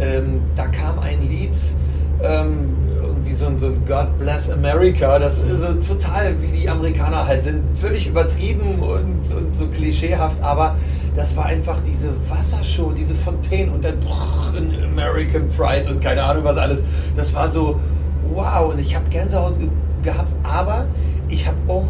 ähm, 0.00 0.42
da 0.54 0.66
kam 0.66 0.98
ein 0.98 1.22
Lied 1.22 1.56
ähm, 2.22 2.74
irgendwie 3.24 3.34
so 3.34 3.46
ein, 3.46 3.58
so 3.58 3.66
ein 3.66 3.84
God 3.86 4.18
Bless 4.18 4.50
America, 4.50 5.18
das 5.18 5.34
ist 5.38 5.86
so 5.86 5.94
total 5.94 6.34
wie 6.42 6.48
die 6.48 6.68
Amerikaner 6.68 7.26
halt 7.26 7.44
sind, 7.44 7.62
völlig 7.80 8.06
übertrieben 8.06 8.80
und, 8.80 9.34
und 9.34 9.56
so 9.56 9.66
klischeehaft, 9.68 10.42
aber 10.42 10.76
das 11.16 11.34
war 11.36 11.46
einfach 11.46 11.80
diese 11.86 12.10
Wassershow, 12.28 12.92
diese 12.92 13.14
Fontänen 13.14 13.72
und 13.72 13.84
dann 13.84 13.94
American 14.84 15.48
Pride 15.48 15.90
und 15.90 16.02
keine 16.02 16.22
Ahnung 16.22 16.44
was 16.44 16.58
alles. 16.58 16.82
Das 17.16 17.34
war 17.34 17.48
so 17.48 17.80
wow 18.28 18.72
und 18.72 18.78
ich 18.78 18.94
habe 18.94 19.08
Gänsehaut 19.08 19.58
ge 19.58 19.68
gehabt, 20.02 20.34
aber 20.42 20.86
ich 21.30 21.46
habe 21.46 21.56
auch 21.66 21.88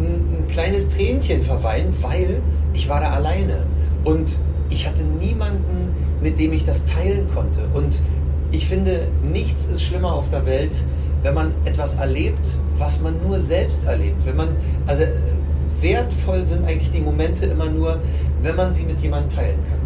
ein, 0.00 0.26
ein 0.36 0.48
kleines 0.48 0.88
Tränchen 0.88 1.42
verweint, 1.42 1.94
weil 2.02 2.42
ich 2.74 2.88
war 2.88 3.00
da 3.00 3.10
alleine 3.10 3.66
und 4.02 4.36
ich 4.68 4.86
hatte 4.86 5.02
niemanden, 5.02 5.94
mit 6.20 6.38
dem 6.40 6.52
ich 6.52 6.64
das 6.64 6.84
teilen 6.84 7.28
konnte. 7.32 7.60
Und 7.72 8.02
ich 8.50 8.66
finde, 8.66 9.08
nichts 9.22 9.66
ist 9.66 9.82
schlimmer 9.82 10.12
auf 10.12 10.28
der 10.30 10.46
Welt, 10.46 10.74
wenn 11.22 11.34
man 11.34 11.52
etwas 11.64 11.94
erlebt, 11.94 12.46
was 12.76 13.00
man 13.00 13.14
nur 13.26 13.38
selbst 13.38 13.86
erlebt. 13.86 14.24
Wenn 14.24 14.36
man, 14.36 14.48
also 14.86 15.04
wertvoll 15.80 16.46
sind 16.46 16.66
eigentlich 16.66 16.90
die 16.90 17.00
Momente 17.00 17.46
immer 17.46 17.66
nur, 17.66 17.98
wenn 18.42 18.56
man 18.56 18.72
sie 18.72 18.84
mit 18.84 19.00
jemandem 19.00 19.30
teilen 19.30 19.58
kann. 19.68 19.78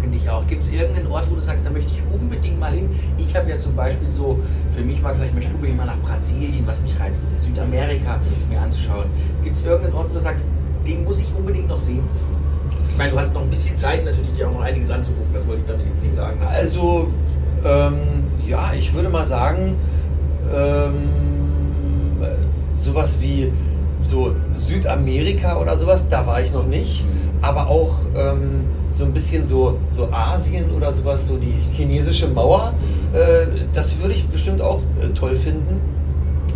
Finde 0.00 0.16
ich 0.16 0.30
auch. 0.30 0.46
Gibt 0.46 0.62
es 0.62 0.70
irgendeinen 0.70 1.08
Ort, 1.08 1.30
wo 1.30 1.34
du 1.34 1.40
sagst, 1.40 1.66
da 1.66 1.70
möchte 1.70 1.90
ich 1.92 2.02
unbedingt 2.14 2.58
mal 2.58 2.72
hin? 2.72 2.88
Ich 3.18 3.34
habe 3.36 3.50
ja 3.50 3.58
zum 3.58 3.74
Beispiel 3.74 4.10
so 4.10 4.38
für 4.74 4.82
mich 4.82 5.02
mal 5.02 5.12
gesagt, 5.12 5.30
ich 5.30 5.34
möchte 5.34 5.52
unbedingt 5.52 5.78
mal 5.78 5.86
nach 5.86 5.98
Brasilien, 5.98 6.66
was 6.66 6.82
mich 6.82 6.98
reizt, 6.98 7.26
Südamerika 7.38 8.20
mir 8.48 8.60
anzuschauen. 8.60 9.06
Gibt 9.42 9.56
es 9.56 9.64
irgendeinen 9.64 9.94
Ort, 9.94 10.10
wo 10.10 10.14
du 10.14 10.20
sagst, 10.20 10.46
den 10.86 11.04
muss 11.04 11.20
ich 11.20 11.28
unbedingt 11.36 11.68
noch 11.68 11.78
sehen? 11.78 12.04
Ich 12.90 12.96
meine, 12.96 13.10
du 13.10 13.18
hast 13.18 13.34
noch 13.34 13.42
ein 13.42 13.50
bisschen 13.50 13.76
Zeit 13.76 14.04
natürlich, 14.04 14.32
dir 14.32 14.48
auch 14.48 14.54
noch 14.54 14.62
einiges 14.62 14.90
anzugucken, 14.90 15.32
das 15.32 15.46
wollte 15.46 15.60
ich 15.60 15.66
damit 15.66 15.86
jetzt 15.86 16.02
nicht 16.02 16.16
sagen. 16.16 16.38
Also, 16.50 17.08
ähm, 17.64 17.94
ja, 18.46 18.72
ich 18.78 18.94
würde 18.94 19.08
mal 19.08 19.26
sagen, 19.26 19.76
ähm, 20.54 20.94
sowas 22.76 23.18
wie 23.20 23.52
so 24.02 24.34
Südamerika 24.54 25.58
oder 25.58 25.76
sowas, 25.76 26.06
da 26.08 26.26
war 26.26 26.40
ich 26.40 26.52
noch 26.52 26.66
nicht. 26.66 27.04
Mhm. 27.04 27.18
Aber 27.40 27.68
auch 27.68 27.94
ähm, 28.16 28.64
so 28.90 29.04
ein 29.04 29.12
bisschen 29.12 29.46
so, 29.46 29.78
so 29.90 30.10
Asien 30.10 30.70
oder 30.70 30.92
sowas, 30.92 31.26
so 31.26 31.36
die 31.36 31.54
chinesische 31.76 32.28
Mauer, 32.28 32.74
äh, 33.12 33.46
das 33.72 34.00
würde 34.00 34.14
ich 34.14 34.26
bestimmt 34.28 34.60
auch 34.60 34.80
äh, 35.00 35.08
toll 35.10 35.36
finden. 35.36 35.80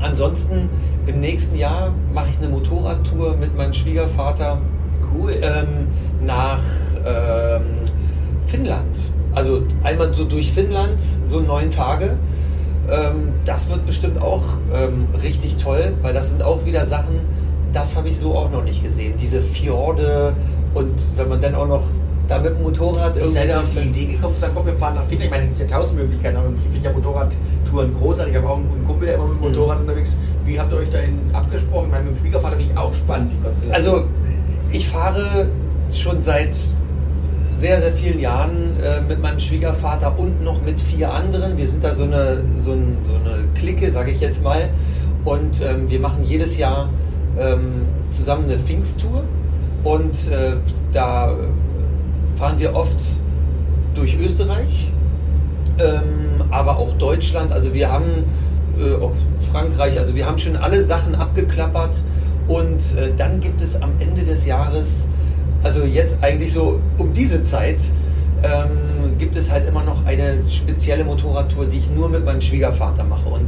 Ansonsten 0.00 0.68
im 1.06 1.20
nächsten 1.20 1.56
Jahr 1.56 1.94
mache 2.12 2.30
ich 2.30 2.38
eine 2.38 2.48
Motorradtour 2.48 3.36
mit 3.36 3.56
meinem 3.56 3.72
Schwiegervater 3.72 4.60
Cool. 5.14 5.30
ähm, 5.42 5.88
nach 6.24 6.62
ähm, 7.04 7.62
Finnland. 8.46 8.96
Also 9.34 9.62
einmal 9.82 10.12
so 10.12 10.24
durch 10.24 10.52
Finnland, 10.52 11.00
so 11.24 11.40
neun 11.40 11.70
Tage. 11.70 12.16
Ähm, 12.90 13.32
das 13.44 13.70
wird 13.70 13.86
bestimmt 13.86 14.20
auch 14.20 14.42
ähm, 14.74 15.06
richtig 15.22 15.56
toll, 15.56 15.92
weil 16.02 16.12
das 16.12 16.30
sind 16.30 16.42
auch 16.42 16.64
wieder 16.64 16.84
Sachen, 16.84 17.20
das 17.72 17.96
habe 17.96 18.08
ich 18.08 18.18
so 18.18 18.34
auch 18.34 18.50
noch 18.50 18.64
nicht 18.64 18.82
gesehen. 18.82 19.14
Diese 19.20 19.40
Fjorde 19.40 20.34
und 20.74 21.00
wenn 21.16 21.28
man 21.28 21.40
dann 21.40 21.54
auch 21.54 21.68
noch 21.68 21.84
da 22.28 22.38
mit 22.38 22.56
dem 22.56 22.62
Motorrad 22.62 23.16
Ich 23.16 23.30
seid 23.30 23.52
auf 23.54 23.64
die 23.70 23.88
Idee 23.88 24.12
gekommen, 24.12 24.34
zu 24.34 24.40
sagen, 24.42 24.52
komm, 24.54 24.66
wir 24.66 24.74
fahren 24.74 24.94
nach 24.94 25.04
Finnland. 25.04 25.24
Ich 25.26 25.30
meine, 25.30 25.44
es 25.52 25.58
gibt 25.58 25.70
ja 25.70 25.76
tausend 25.78 25.98
Möglichkeiten, 25.98 26.36
aber 26.36 26.48
ich 26.66 26.72
finde 26.72 26.88
ja 26.88 26.92
Motorradtouren 26.94 27.94
großartig. 27.98 28.32
Ich 28.34 28.38
habe 28.40 28.48
auch 28.50 28.56
einen 28.58 28.68
guten 28.68 28.86
Kumpel, 28.86 29.06
der 29.06 29.14
immer 29.16 29.26
mit 29.26 29.34
dem 29.42 29.48
Mhm. 29.48 29.56
Motorrad 29.56 29.80
unterwegs 29.80 30.10
ist. 30.10 30.18
Wie 30.44 30.58
habt 30.60 30.72
ihr 30.72 30.78
euch 30.78 30.90
dahin 30.90 31.18
abgesprochen? 31.32 31.86
Ich 31.86 31.90
meine, 31.92 32.04
mit 32.04 32.16
dem 32.16 32.20
Schwiegervater 32.20 32.56
finde 32.56 32.72
ich 32.72 32.78
auch 32.78 32.92
spannend, 32.94 33.32
die 33.32 33.42
Konstellation. 33.42 33.74
Also 33.74 34.04
ich 34.70 34.88
fahre 34.88 35.48
schon 35.92 36.22
seit 36.22 36.54
sehr, 37.62 37.80
sehr 37.80 37.92
vielen 37.92 38.18
Jahren 38.18 38.76
äh, 38.82 39.00
mit 39.02 39.22
meinem 39.22 39.38
Schwiegervater 39.38 40.18
und 40.18 40.42
noch 40.42 40.60
mit 40.62 40.80
vier 40.80 41.14
anderen. 41.14 41.56
Wir 41.56 41.68
sind 41.68 41.84
da 41.84 41.94
so 41.94 42.02
eine, 42.02 42.42
so 42.58 42.72
ein, 42.72 42.98
so 43.06 43.14
eine 43.14 43.44
Clique, 43.54 43.88
sage 43.92 44.10
ich 44.10 44.20
jetzt 44.20 44.42
mal. 44.42 44.68
Und 45.24 45.62
ähm, 45.62 45.88
wir 45.88 46.00
machen 46.00 46.24
jedes 46.24 46.58
Jahr 46.58 46.88
ähm, 47.38 47.86
zusammen 48.10 48.46
eine 48.50 48.58
Pfingsttour. 48.58 49.22
Und 49.84 50.28
äh, 50.28 50.56
da 50.90 51.36
fahren 52.36 52.58
wir 52.58 52.74
oft 52.74 53.00
durch 53.94 54.18
Österreich, 54.18 54.90
ähm, 55.78 56.42
aber 56.50 56.78
auch 56.78 56.92
Deutschland. 56.94 57.52
Also 57.52 57.72
wir 57.72 57.92
haben 57.92 58.24
äh, 58.76 59.00
auch 59.00 59.12
Frankreich, 59.52 60.00
also 60.00 60.16
wir 60.16 60.26
haben 60.26 60.38
schon 60.38 60.56
alle 60.56 60.82
Sachen 60.82 61.14
abgeklappert 61.14 61.94
und 62.48 62.96
äh, 62.96 63.12
dann 63.16 63.38
gibt 63.38 63.62
es 63.62 63.80
am 63.80 63.92
Ende 64.00 64.22
des 64.22 64.46
Jahres, 64.46 65.06
also 65.62 65.84
jetzt 65.84 66.22
eigentlich 66.22 66.52
so 66.52 66.80
um 66.98 67.12
diese 67.12 67.42
Zeit, 67.42 67.78
ähm, 68.42 69.16
gibt 69.18 69.36
es 69.36 69.50
halt 69.50 69.68
immer 69.68 69.84
noch 69.84 70.04
eine 70.04 70.38
spezielle 70.48 71.04
Motorradtour, 71.04 71.66
die 71.66 71.78
ich 71.78 71.90
nur 71.90 72.08
mit 72.08 72.24
meinem 72.24 72.40
Schwiegervater 72.40 73.04
mache 73.04 73.28
und 73.28 73.46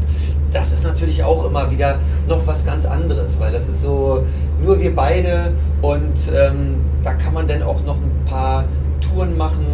das 0.53 0.73
ist 0.73 0.85
natürlich 0.85 1.25
auch 1.25 1.45
immer 1.47 1.71
wieder 1.71 1.99
noch 2.29 2.47
was 2.47 2.65
ganz 2.65 2.87
anderes, 2.87 3.41
weil 3.41 3.53
das 3.53 3.69
ist 3.69 3.83
so 3.83 4.25
nur 4.65 4.81
wir 4.81 4.95
beide 4.95 5.53
und 5.83 6.15
ähm, 6.33 6.81
da 7.03 7.15
kann 7.15 7.35
man 7.35 7.49
dann 7.49 7.63
auch 7.63 7.83
noch 7.85 7.97
ein 7.97 8.13
paar 8.25 8.65
Touren 9.01 9.37
machen, 9.37 9.67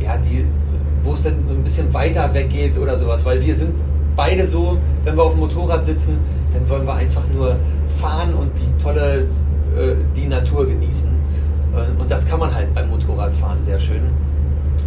ja, 0.00 0.16
die, 0.18 0.46
wo 1.02 1.14
es 1.14 1.24
dann 1.24 1.46
so 1.48 1.54
ein 1.54 1.64
bisschen 1.64 1.92
weiter 1.92 2.32
weggeht 2.32 2.78
oder 2.78 2.96
sowas, 2.96 3.24
weil 3.24 3.44
wir 3.44 3.54
sind 3.54 3.74
beide 4.14 4.46
so, 4.46 4.78
wenn 5.04 5.16
wir 5.16 5.24
auf 5.24 5.32
dem 5.32 5.40
Motorrad 5.40 5.84
sitzen, 5.84 6.18
dann 6.52 6.68
wollen 6.68 6.86
wir 6.86 6.94
einfach 6.94 7.24
nur 7.34 7.56
fahren 8.00 8.34
und 8.34 8.52
die 8.58 8.82
tolle, 8.82 9.26
äh, 9.76 9.96
die 10.14 10.26
Natur 10.26 10.66
genießen. 10.66 11.08
Äh, 11.74 12.00
und 12.00 12.10
das 12.10 12.26
kann 12.26 12.40
man 12.40 12.54
halt 12.54 12.74
beim 12.74 12.88
Motorradfahren 12.90 13.64
sehr 13.64 13.78
schön. 13.78 14.02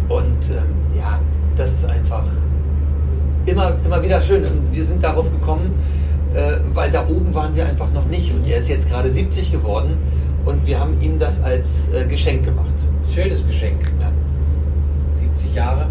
Und 0.08 0.50
ähm, 0.50 0.96
ja, 0.96 1.20
das 1.56 1.72
ist 1.72 1.84
einfach 1.86 2.24
immer, 3.46 3.72
immer 3.84 4.02
wieder 4.02 4.20
schön. 4.20 4.44
Und 4.44 4.72
wir 4.72 4.84
sind 4.84 5.02
darauf 5.02 5.30
gekommen, 5.30 5.72
äh, 6.34 6.58
weil 6.74 6.90
da 6.90 7.06
oben 7.08 7.34
waren 7.34 7.54
wir 7.54 7.66
einfach 7.66 7.90
noch 7.92 8.06
nicht. 8.06 8.32
Und 8.32 8.46
er 8.46 8.58
ist 8.58 8.68
jetzt 8.68 8.88
gerade 8.88 9.10
70 9.10 9.52
geworden 9.52 9.96
und 10.44 10.66
wir 10.66 10.80
haben 10.80 11.00
ihm 11.00 11.18
das 11.18 11.42
als 11.42 11.88
äh, 11.92 12.04
Geschenk 12.06 12.44
gemacht. 12.44 12.74
Schönes 13.12 13.46
Geschenk. 13.46 13.80
Ja. 14.00 14.10
70 15.14 15.54
Jahre. 15.54 15.86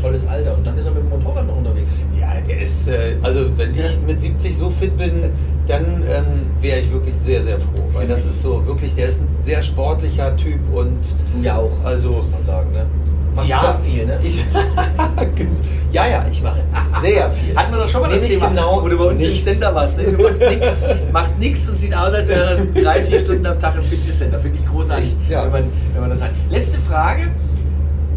Tolles 0.00 0.26
Alter. 0.26 0.54
Und 0.56 0.66
dann 0.66 0.76
ist 0.78 0.86
er 0.86 0.92
mit 0.92 1.02
dem 1.02 1.08
Motorrad 1.10 1.46
noch 1.46 1.56
unterwegs. 1.56 2.00
Ja, 2.18 2.28
der 2.48 2.60
ist, 2.62 2.88
äh, 2.88 3.16
also 3.22 3.40
wenn 3.56 3.74
ich 3.74 3.98
mit 4.06 4.20
70 4.20 4.56
so 4.56 4.70
fit 4.70 4.96
bin, 4.96 5.24
dann 5.66 5.84
ähm, 6.08 6.46
wäre 6.60 6.80
ich 6.80 6.92
wirklich 6.92 7.14
sehr, 7.16 7.42
sehr 7.44 7.58
froh. 7.60 7.82
Weil 7.92 8.06
das 8.08 8.24
ist 8.24 8.42
so 8.42 8.64
wirklich, 8.66 8.94
der 8.94 9.08
ist 9.08 9.20
ein 9.20 9.28
sehr 9.40 9.62
sportlicher 9.62 10.34
Typ 10.36 10.60
und 10.72 10.98
ja 11.42 11.56
auch, 11.56 11.70
Also- 11.84 12.10
muss 12.12 12.28
man 12.30 12.44
sagen, 12.44 12.72
ne? 12.72 12.86
Machst 13.34 13.50
ja, 13.50 13.60
schon 13.60 13.78
viel, 13.92 14.06
ne? 14.06 14.18
Ich, 14.22 14.38
ja, 15.92 16.06
ja, 16.08 16.26
ich 16.30 16.42
mache 16.42 16.60
sehr 17.02 17.30
viel. 17.30 17.54
Hatten 17.54 17.72
wir 17.72 17.78
doch 17.82 17.88
schon 17.88 18.00
mal 18.00 18.08
Nee, 18.08 18.14
das 18.14 18.22
nicht 18.22 18.32
Thema, 18.34 18.48
genau, 18.48 18.80
wo 18.82 18.88
du 18.88 18.98
bei 18.98 19.04
uns 19.04 19.20
nichts. 19.20 19.46
im 19.46 19.52
Center 19.52 19.74
warst. 19.74 19.96
Ne? 19.98 20.04
Du 20.12 20.22
machst 20.22 20.40
nix, 20.40 20.86
macht 21.12 21.38
nichts 21.38 21.68
und 21.68 21.76
sieht 21.76 21.94
aus, 21.94 22.12
als 22.14 22.26
wäre 22.28 22.56
er 22.74 22.82
drei, 22.82 23.02
vier 23.02 23.20
Stunden 23.20 23.46
am 23.46 23.58
Tag 23.60 23.76
im 23.76 23.84
Fitnesscenter. 23.84 24.40
Finde 24.40 24.58
ich 24.58 24.66
großartig, 24.66 25.14
Ich- 25.24 25.30
ja. 25.30 25.44
wenn, 25.44 25.52
man, 25.52 25.62
wenn 25.92 26.00
man 26.00 26.10
das 26.10 26.22
hat. 26.22 26.30
Letzte 26.50 26.78
Frage. 26.78 27.22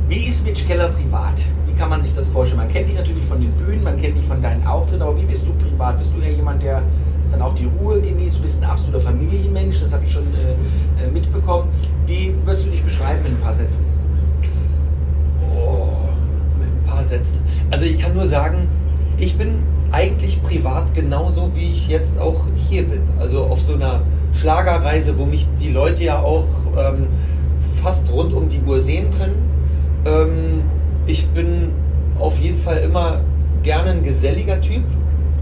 Wie 0.10 0.26
ist 0.28 0.46
Mitch 0.46 0.65
Keller 0.65 0.89
privat? 0.89 1.41
Kann 1.82 1.89
man 1.89 2.00
sich 2.00 2.13
das 2.13 2.28
vorstellen? 2.28 2.60
Man 2.60 2.70
kennt 2.70 2.89
dich 2.89 2.96
natürlich 2.96 3.26
von 3.26 3.41
den 3.41 3.52
Bühnen, 3.54 3.84
man 3.84 4.00
kennt 4.00 4.15
dich 4.15 4.26
von 4.26 4.39
deinen 4.39 4.63
Auftritten, 4.67 5.02
aber 5.02 5.20
wie 5.20 5.26
bist 5.26 5.48
du 5.48 5.54
privat? 5.54 5.98
Bist 5.98 6.13
du 6.15 6.22
eher 6.22 6.32
jemand, 6.32 6.62
der 6.62 6.84
dann 7.32 7.41
auch 7.41 7.56
die 7.56 7.65
Ruhe 7.65 8.00
genießt? 8.00 8.38
Du 8.38 8.41
bist 8.44 8.62
ein 8.62 8.70
absoluter 8.70 9.00
Familienmensch, 9.00 9.82
das 9.82 9.91
habe 9.91 10.06
ich 10.06 10.12
schon 10.12 10.22
äh, 10.22 11.04
äh, 11.04 11.12
mitbekommen. 11.12 11.70
Wie 12.06 12.36
würdest 12.46 12.67
du 12.67 12.70
dich 12.70 12.84
beschreiben 12.84 13.26
in 13.26 13.34
ein 13.34 13.41
paar 13.41 13.56
Sätzen? 13.56 13.88
Oh, 15.52 15.88
mit 16.60 16.67
ein 16.67 16.84
paar 16.86 17.04
Sätzen. 17.04 17.39
Also 17.72 17.86
ich 17.86 17.98
kann 17.98 18.13
nur 18.13 18.28
sagen, 18.28 18.67
ich 19.17 19.36
bin 19.36 19.63
eigentlich 19.89 20.39
privat 20.44 20.94
genauso, 20.94 21.50
wie 21.56 21.72
ich 21.72 21.88
jetzt 21.88 22.20
auch 22.20 22.46
hier 22.58 22.84
bin. 22.84 23.02
Also 23.20 23.39
auf 23.46 23.60
so 23.60 23.74
einer 23.74 24.04
Schlagerreise, 24.34 25.17
wo 25.17 25.26
mich 25.26 25.48
die 25.60 25.72
Leute 25.72 26.04
ja 26.04 26.20
auch 26.20 26.46
ähm, 26.78 27.08
fast 27.82 28.12
rund 28.12 28.36
um 28.36 28.50
die 28.50 28.62
Uhr 28.62 28.80
sehen 28.80 29.08
können. 29.17 29.50
Ähm, 30.06 30.63
ich 31.08 31.28
bin 31.30 31.72
auf 32.20 32.40
jeden 32.40 32.58
Fall 32.58 32.78
immer 32.78 33.22
gerne 33.64 33.92
ein 33.92 34.04
geselliger 34.04 34.62
Typ, 34.62 34.84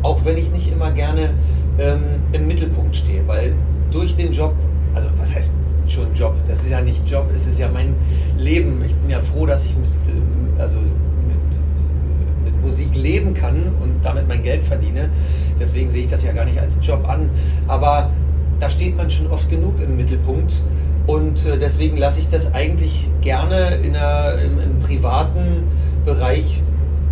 auch 0.04 0.24
wenn 0.26 0.38
ich 0.38 0.52
nicht 0.52 0.72
immer 0.72 0.92
gerne 0.92 1.32
ähm, 1.78 2.02
im 2.32 2.48
Mittelpunkt 2.48 2.96
stehe, 2.96 3.28
weil 3.28 3.56
durch 3.92 4.16
den 4.16 4.32
Job, 4.32 4.54
also 4.94 5.10
was 5.20 5.34
heißt 5.34 5.54
schon 5.88 6.14
Job, 6.14 6.36
das 6.48 6.64
ist 6.64 6.70
ja 6.70 6.82
nicht 6.82 7.10
Job, 7.10 7.30
es 7.36 7.48
ist 7.48 7.60
ja 7.60 7.68
mein 7.74 7.96
Leben. 8.38 8.84
Ich 8.86 8.94
bin 8.96 9.10
ja 9.10 9.22
froh, 9.22 9.46
dass 9.46 9.64
ich 9.66 9.76
mit, 9.76 9.90
ähm, 10.08 10.54
also 10.58 10.78
mit, 10.78 12.54
mit 12.54 12.62
Musik 12.62 12.96
leben 12.96 13.34
kann 13.34 13.56
und 13.82 13.96
damit 14.04 14.28
mein 14.28 14.44
Geld 14.44 14.64
verdiene. 14.64 15.10
Deswegen 15.60 15.90
sehe 15.90 16.02
ich 16.02 16.08
das 16.08 16.24
ja 16.24 16.32
gar 16.32 16.46
nicht 16.46 16.60
als 16.60 16.78
Job 16.82 17.08
an. 17.08 17.30
Aber 17.68 18.12
da 18.60 18.70
steht 18.70 18.96
man 18.98 19.10
schon 19.10 19.28
oft 19.28 19.50
genug 19.50 19.76
im 19.82 19.98
Mittelpunkt. 19.98 20.54
Und 21.10 21.44
äh, 21.48 21.58
deswegen 21.58 21.98
lasse 21.98 22.20
ich 22.20 22.30
das 22.30 22.54
eigentlich 22.54 23.10
gerne 23.22 23.78
in 23.84 23.94
der, 23.94 24.38
im, 24.46 24.60
im 24.60 24.80
privaten 24.80 25.64
Bereich, 26.06 26.62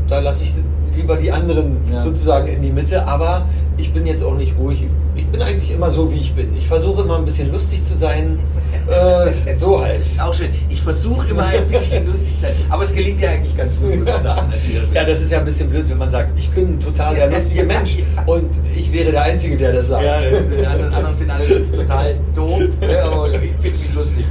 da 0.08 0.20
lasse 0.20 0.44
ich 0.44 0.54
lieber 0.96 1.16
die 1.16 1.32
anderen 1.32 1.78
Ja. 1.92 2.02
sozusagen 2.02 2.48
in 2.48 2.62
die 2.62 2.70
Mitte. 2.70 3.08
Aber 3.08 3.48
ich 3.78 3.92
bin 3.94 4.06
jetzt 4.06 4.24
auch 4.24 4.38
nicht 4.38 4.56
ruhig. 4.60 4.86
Ich 5.18 5.28
bin 5.28 5.42
eigentlich 5.42 5.72
immer 5.72 5.90
so, 5.90 6.12
wie 6.12 6.20
ich 6.20 6.34
bin. 6.34 6.56
Ich 6.56 6.68
versuche 6.68 7.02
immer 7.02 7.18
ein 7.18 7.26
bisschen 7.26 7.52
lustig 7.52 7.84
zu 7.84 7.96
sein. 7.96 8.40
Äh, 8.88 9.56
so 9.56 9.82
halt. 9.82 10.06
Auch 10.22 10.34
schön. 10.34 10.50
Ich 10.70 10.82
versuche 10.82 11.28
immer 11.30 11.46
ein 11.46 11.68
bisschen 11.68 12.06
lustig 12.08 12.36
zu 12.36 12.42
sein, 12.44 12.52
aber 12.70 12.84
es 12.84 12.94
gelingt 12.94 13.22
dir 13.22 13.32
eigentlich 13.32 13.56
ganz 13.58 13.76
gut, 13.76 13.98
würde 13.98 14.12
ich 14.12 14.22
sagen. 14.22 14.54
Ja, 14.94 15.04
das 15.04 15.20
ist 15.20 15.32
ja 15.32 15.40
ein 15.40 15.46
bisschen 15.46 15.70
blöd, 15.70 15.90
wenn 15.90 15.98
man 15.98 16.10
sagt, 16.10 16.38
ich 16.40 16.50
bin 16.52 16.80
total 16.80 17.16
der 17.16 17.30
lustige 17.30 17.64
Mensch 17.64 17.98
und 18.26 18.58
ich 18.76 18.92
wäre 18.94 19.12
der 19.12 19.24
Einzige, 19.24 19.58
der 19.58 19.74
das 19.74 19.88
sagt. 19.88 20.06
Ja, 20.06 20.20
die 20.20 20.66
anderen, 20.66 20.94
anderen 20.94 21.18
finden 21.18 21.32
alle 21.32 21.48
das 21.48 21.72
total 21.72 22.16
doof, 22.34 22.62
ne, 22.80 23.04
aber 23.04 23.34
ich 23.34 23.40
finde 23.60 23.78
mich 23.78 23.94
lustig. 23.94 24.26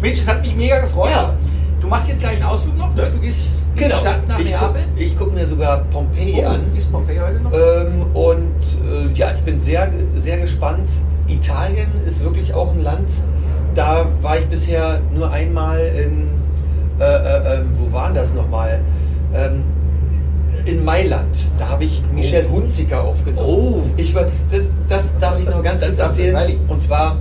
Mensch, 0.00 0.18
es 0.20 0.28
hat 0.28 0.42
mich 0.42 0.54
mega 0.54 0.78
gefreut. 0.78 1.10
Ja. 1.10 1.34
Du 1.80 1.88
machst 1.88 2.08
jetzt 2.08 2.20
gleich 2.20 2.34
einen 2.34 2.44
Ausflug 2.44 2.76
noch, 2.76 2.94
ne? 2.94 3.10
Du 3.10 3.18
gehst 3.18 3.64
in 3.67 3.67
Genau. 3.78 3.96
Stadt 3.96 4.28
nach 4.28 4.38
ich 4.38 4.52
guck, 4.52 4.74
Neapel. 4.74 4.82
ich 4.96 5.16
gucke 5.18 5.34
mir 5.34 5.46
sogar 5.46 5.78
Pompeji 5.90 6.42
Oh, 6.44 6.48
an. 6.48 6.60
ist 6.76 6.90
Pompeji 6.92 7.18
heute 7.18 7.40
noch? 7.40 7.52
Ähm, 7.52 8.02
und 8.14 8.52
äh, 8.84 9.12
ja, 9.18 9.30
ich 9.36 9.42
bin 9.42 9.60
sehr, 9.60 9.90
sehr 10.14 10.38
gespannt. 10.38 10.88
Italien 11.28 11.88
ist 12.06 12.22
wirklich 12.24 12.54
auch 12.54 12.72
ein 12.72 12.82
Land. 12.82 13.10
Da 13.74 14.06
war 14.22 14.38
ich 14.38 14.46
bisher 14.46 15.00
nur 15.14 15.30
einmal 15.30 15.78
in, 15.80 16.28
äh, 16.98 17.04
äh, 17.04 17.56
ähm, 17.60 17.72
wo 17.74 17.92
waren 17.92 18.14
das 18.14 18.34
nochmal? 18.34 18.80
Ähm, 19.34 19.62
in 20.64 20.84
Mailand. 20.84 21.36
Da 21.58 21.68
habe 21.68 21.84
ich 21.84 22.02
Michel 22.12 22.46
Oh. 22.50 22.56
Hunziker 22.56 23.02
aufgenommen. 23.02 23.46
Oh. 23.48 23.82
Ich 23.96 24.14
war, 24.14 24.24
das, 24.50 24.62
das 24.88 25.18
darf 25.18 25.38
ich 25.38 25.46
noch 25.46 25.62
ganz 25.62 25.80
kurz 25.80 25.98
erzählen. 25.98 26.58
Und 26.68 26.82
zwar, 26.82 27.16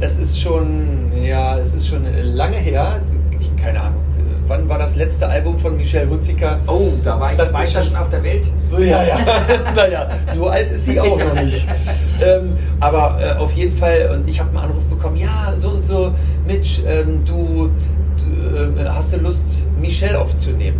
es 0.00 0.18
ist 0.18 0.40
schon, 0.40 1.12
ja, 1.22 1.58
es 1.58 1.72
ist 1.74 1.86
schon 1.86 2.02
lange 2.34 2.56
her. 2.56 3.00
Ich, 3.38 3.54
keine 3.56 3.80
Ahnung, 3.80 4.02
wann 4.46 4.68
war 4.68 4.78
das 4.78 4.96
letzte 4.96 5.28
Album 5.28 5.58
von 5.58 5.76
Michelle 5.76 6.08
Hunziker? 6.08 6.58
Oh, 6.66 6.88
da 7.04 7.18
war 7.18 7.32
ich 7.32 7.38
Das 7.38 7.52
war 7.52 7.64
ich 7.64 7.72
da 7.72 7.82
schon- 7.82 7.96
auf 7.96 8.08
der 8.10 8.22
Welt. 8.22 8.46
So, 8.68 8.78
ja, 8.78 9.02
ja. 9.04 9.18
naja, 9.76 10.08
so 10.34 10.48
alt 10.48 10.70
ist 10.70 10.86
sie 10.86 11.00
auch 11.00 11.18
noch 11.18 11.42
nicht. 11.42 11.66
Ähm, 12.24 12.56
aber 12.78 13.18
äh, 13.20 13.36
auf 13.40 13.50
jeden 13.54 13.76
Fall, 13.76 14.10
und 14.14 14.28
ich 14.28 14.38
habe 14.38 14.50
einen 14.50 14.58
Anruf 14.70 14.84
bekommen, 14.84 15.16
ja, 15.16 15.52
so 15.56 15.70
und 15.70 15.84
so, 15.84 16.12
Mitch, 16.46 16.80
ähm, 16.86 17.24
du, 17.24 17.68
du 18.16 18.80
äh, 18.80 18.88
hast 18.88 19.12
du 19.12 19.16
Lust, 19.16 19.64
Michelle 19.80 20.20
aufzunehmen? 20.20 20.78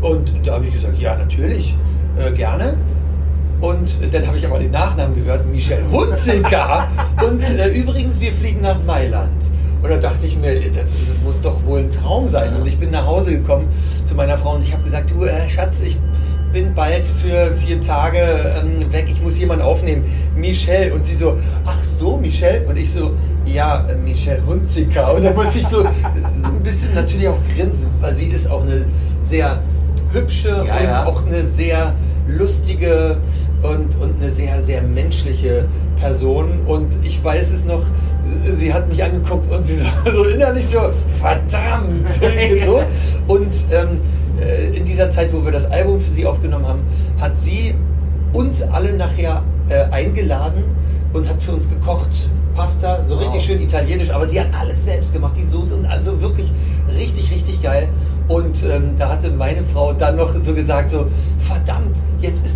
Und 0.00 0.32
da 0.44 0.52
habe 0.52 0.66
ich 0.66 0.72
gesagt, 0.72 0.98
ja, 0.98 1.16
natürlich, 1.16 1.76
äh, 2.16 2.30
gerne. 2.30 2.74
Und 3.60 3.98
dann 4.12 4.24
habe 4.24 4.36
ich 4.36 4.46
aber 4.46 4.60
den 4.60 4.70
Nachnamen 4.70 5.16
gehört, 5.16 5.46
Michelle 5.46 5.82
Hunziker. 5.90 6.86
und 7.26 7.42
äh, 7.58 7.68
übrigens, 7.70 8.20
wir 8.20 8.32
fliegen 8.32 8.60
nach 8.60 8.80
Mailand. 8.86 9.42
Und 9.82 9.90
da 9.90 9.96
dachte 9.96 10.26
ich 10.26 10.36
mir, 10.38 10.70
das 10.70 10.94
muss 11.24 11.40
doch 11.40 11.56
wohl 11.64 11.79
Traum 12.10 12.26
sein. 12.26 12.56
Und 12.56 12.66
ich 12.66 12.76
bin 12.76 12.90
nach 12.90 13.06
Hause 13.06 13.30
gekommen 13.38 13.68
zu 14.02 14.16
meiner 14.16 14.36
Frau 14.36 14.56
und 14.56 14.64
ich 14.64 14.72
habe 14.72 14.82
gesagt, 14.82 15.10
du 15.10 15.22
äh, 15.22 15.48
Schatz, 15.48 15.80
ich 15.80 15.96
bin 16.52 16.74
bald 16.74 17.06
für 17.06 17.54
vier 17.54 17.80
Tage 17.80 18.18
ähm, 18.18 18.92
weg, 18.92 19.06
ich 19.08 19.22
muss 19.22 19.38
jemanden 19.38 19.62
aufnehmen. 19.62 20.04
Michelle. 20.34 20.92
Und 20.92 21.06
sie 21.06 21.14
so, 21.14 21.38
ach 21.64 21.84
so, 21.84 22.16
Michelle? 22.16 22.66
Und 22.66 22.76
ich 22.76 22.90
so, 22.90 23.12
ja, 23.46 23.86
äh, 23.88 23.94
Michelle 23.94 24.44
Hunziker. 24.44 25.14
Und 25.14 25.24
da 25.24 25.30
musste 25.30 25.60
ich 25.60 25.66
so 25.68 25.84
ein 25.84 26.60
bisschen 26.64 26.94
natürlich 26.96 27.28
auch 27.28 27.38
grinsen, 27.54 27.86
weil 28.00 28.16
sie 28.16 28.26
ist 28.26 28.50
auch 28.50 28.62
eine 28.62 28.86
sehr 29.22 29.62
hübsche 30.12 30.48
Ja, 30.48 30.78
und 30.78 30.84
ja. 30.84 31.06
auch 31.06 31.24
eine 31.24 31.46
sehr 31.46 31.94
lustige 32.26 33.18
und, 33.62 33.94
und 34.00 34.20
eine 34.20 34.32
sehr, 34.32 34.60
sehr 34.60 34.82
menschliche 34.82 35.68
Person. 36.00 36.62
Und 36.66 36.88
ich 37.04 37.22
weiß 37.22 37.52
es 37.52 37.66
noch, 37.66 37.84
sie 38.56 38.72
hat 38.72 38.88
mich 38.88 39.02
angeguckt 39.02 39.50
und 39.52 39.66
sie 39.66 39.76
so, 40.04 40.10
so 40.10 40.24
innerlich 40.24 40.66
so, 40.66 40.78
verdammt! 41.12 42.08
so. 42.64 42.82
Und 43.32 43.54
ähm, 43.72 43.98
äh, 44.40 44.76
in 44.76 44.84
dieser 44.84 45.10
Zeit, 45.10 45.32
wo 45.32 45.44
wir 45.44 45.52
das 45.52 45.70
Album 45.70 46.00
für 46.00 46.10
sie 46.10 46.26
aufgenommen 46.26 46.66
haben, 46.66 46.82
hat 47.20 47.36
sie 47.38 47.74
uns 48.32 48.62
alle 48.62 48.92
nachher 48.94 49.42
äh, 49.68 49.84
eingeladen 49.92 50.64
und 51.12 51.28
hat 51.28 51.42
für 51.42 51.52
uns 51.52 51.68
gekocht. 51.68 52.30
Pasta, 52.54 53.04
so 53.06 53.14
Wow. 53.14 53.22
richtig 53.26 53.44
schön 53.44 53.60
italienisch, 53.62 54.10
aber 54.10 54.26
sie 54.26 54.40
hat 54.40 54.48
alles 54.58 54.84
selbst 54.84 55.12
gemacht, 55.12 55.34
die 55.36 55.44
Soße 55.44 55.76
und 55.76 55.86
also 55.86 56.20
wirklich 56.20 56.50
richtig, 56.98 57.30
richtig 57.30 57.62
geil. 57.62 57.88
Und 58.28 58.64
ähm, 58.64 58.94
da 58.98 59.10
hatte 59.10 59.30
meine 59.30 59.64
Frau 59.64 59.92
dann 59.92 60.16
noch 60.16 60.34
so 60.40 60.52
gesagt, 60.52 60.90
so, 60.90 61.06
verdammt, 61.38 61.96
jetzt 62.20 62.44
ist 62.44 62.49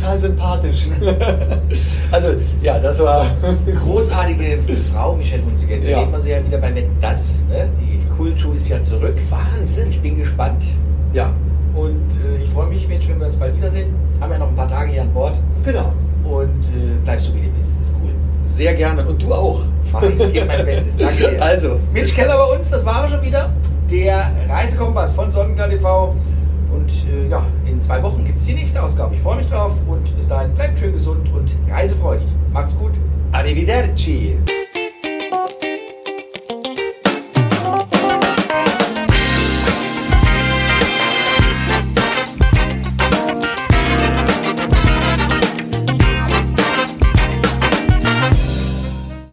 total 0.00 0.18
sympathisch. 0.18 0.86
also, 2.10 2.28
ja, 2.62 2.78
das 2.78 2.98
war 3.00 3.26
Großartige 3.84 4.58
Frau, 4.92 5.14
Michelle 5.14 5.42
Hunziker. 5.44 5.74
Jetzt 5.74 5.88
Ja. 5.88 5.96
erleben 5.98 6.12
wir 6.12 6.20
sie 6.20 6.30
ja 6.30 6.44
wieder 6.44 6.58
bei 6.58 6.74
Wetten 6.74 6.96
Das. 7.00 7.38
Ne? 7.48 7.70
Die 7.78 8.06
Kultschuh 8.16 8.52
ist 8.52 8.68
ja 8.68 8.80
zurück. 8.80 9.16
Wahnsinn. 9.30 9.88
Ich 9.90 10.00
bin 10.00 10.16
gespannt. 10.16 10.66
Ja. 11.12 11.32
Und 11.74 12.06
äh, 12.24 12.42
ich 12.42 12.50
freue 12.50 12.68
mich, 12.68 12.86
Mensch, 12.88 13.08
wenn 13.08 13.18
wir 13.18 13.26
uns 13.26 13.36
bald 13.36 13.56
wiedersehen. 13.56 13.94
Haben 14.20 14.32
ja 14.32 14.38
noch 14.38 14.48
ein 14.48 14.54
paar 14.56 14.68
Tage 14.68 14.92
hier 14.92 15.02
an 15.02 15.12
Bord. 15.12 15.38
Genau. 15.64 15.92
Und 16.24 16.66
äh, 16.68 16.96
bleibst 17.04 17.28
du 17.28 17.34
wie 17.34 17.42
du 17.42 17.48
bist. 17.50 17.80
Ist 17.80 17.94
cool. 18.02 18.10
Sehr 18.42 18.74
gerne. 18.74 19.04
Und 19.06 19.22
du 19.22 19.32
auch. 19.32 19.60
Mach 19.92 20.02
ich, 20.02 20.18
ich 20.20 20.32
gebe 20.32 20.46
mein 20.46 20.64
Bestes. 20.64 20.96
Danke 20.96 21.30
dir. 21.30 21.36
Also. 21.42 21.78
Mitch 21.92 22.14
Keller 22.14 22.36
bei 22.36 22.56
uns, 22.56 22.70
das 22.70 22.84
war 22.84 23.04
er 23.04 23.08
schon 23.08 23.22
wieder. 23.22 23.50
Der 23.90 24.30
Reisekompass 24.48 25.14
von 25.14 25.30
Sonnenklar 25.30 25.68
TV. 25.68 26.14
Und 26.72 26.90
äh, 27.08 27.28
ja, 27.28 27.44
in 27.66 27.80
zwei 27.80 28.02
Wochen 28.02 28.24
gibt 28.24 28.38
es 28.38 28.46
die 28.46 28.54
nächste 28.54 28.82
Ausgabe. 28.82 29.14
Ich 29.14 29.20
freue 29.20 29.36
mich 29.36 29.46
drauf 29.46 29.74
und 29.86 30.14
bis 30.16 30.28
dahin 30.28 30.54
bleibt 30.54 30.78
schön 30.78 30.92
gesund 30.92 31.30
und 31.32 31.56
reisefreudig. 31.68 32.28
Macht's 32.52 32.76
gut. 32.76 32.92
Arrivederci. 33.32 34.36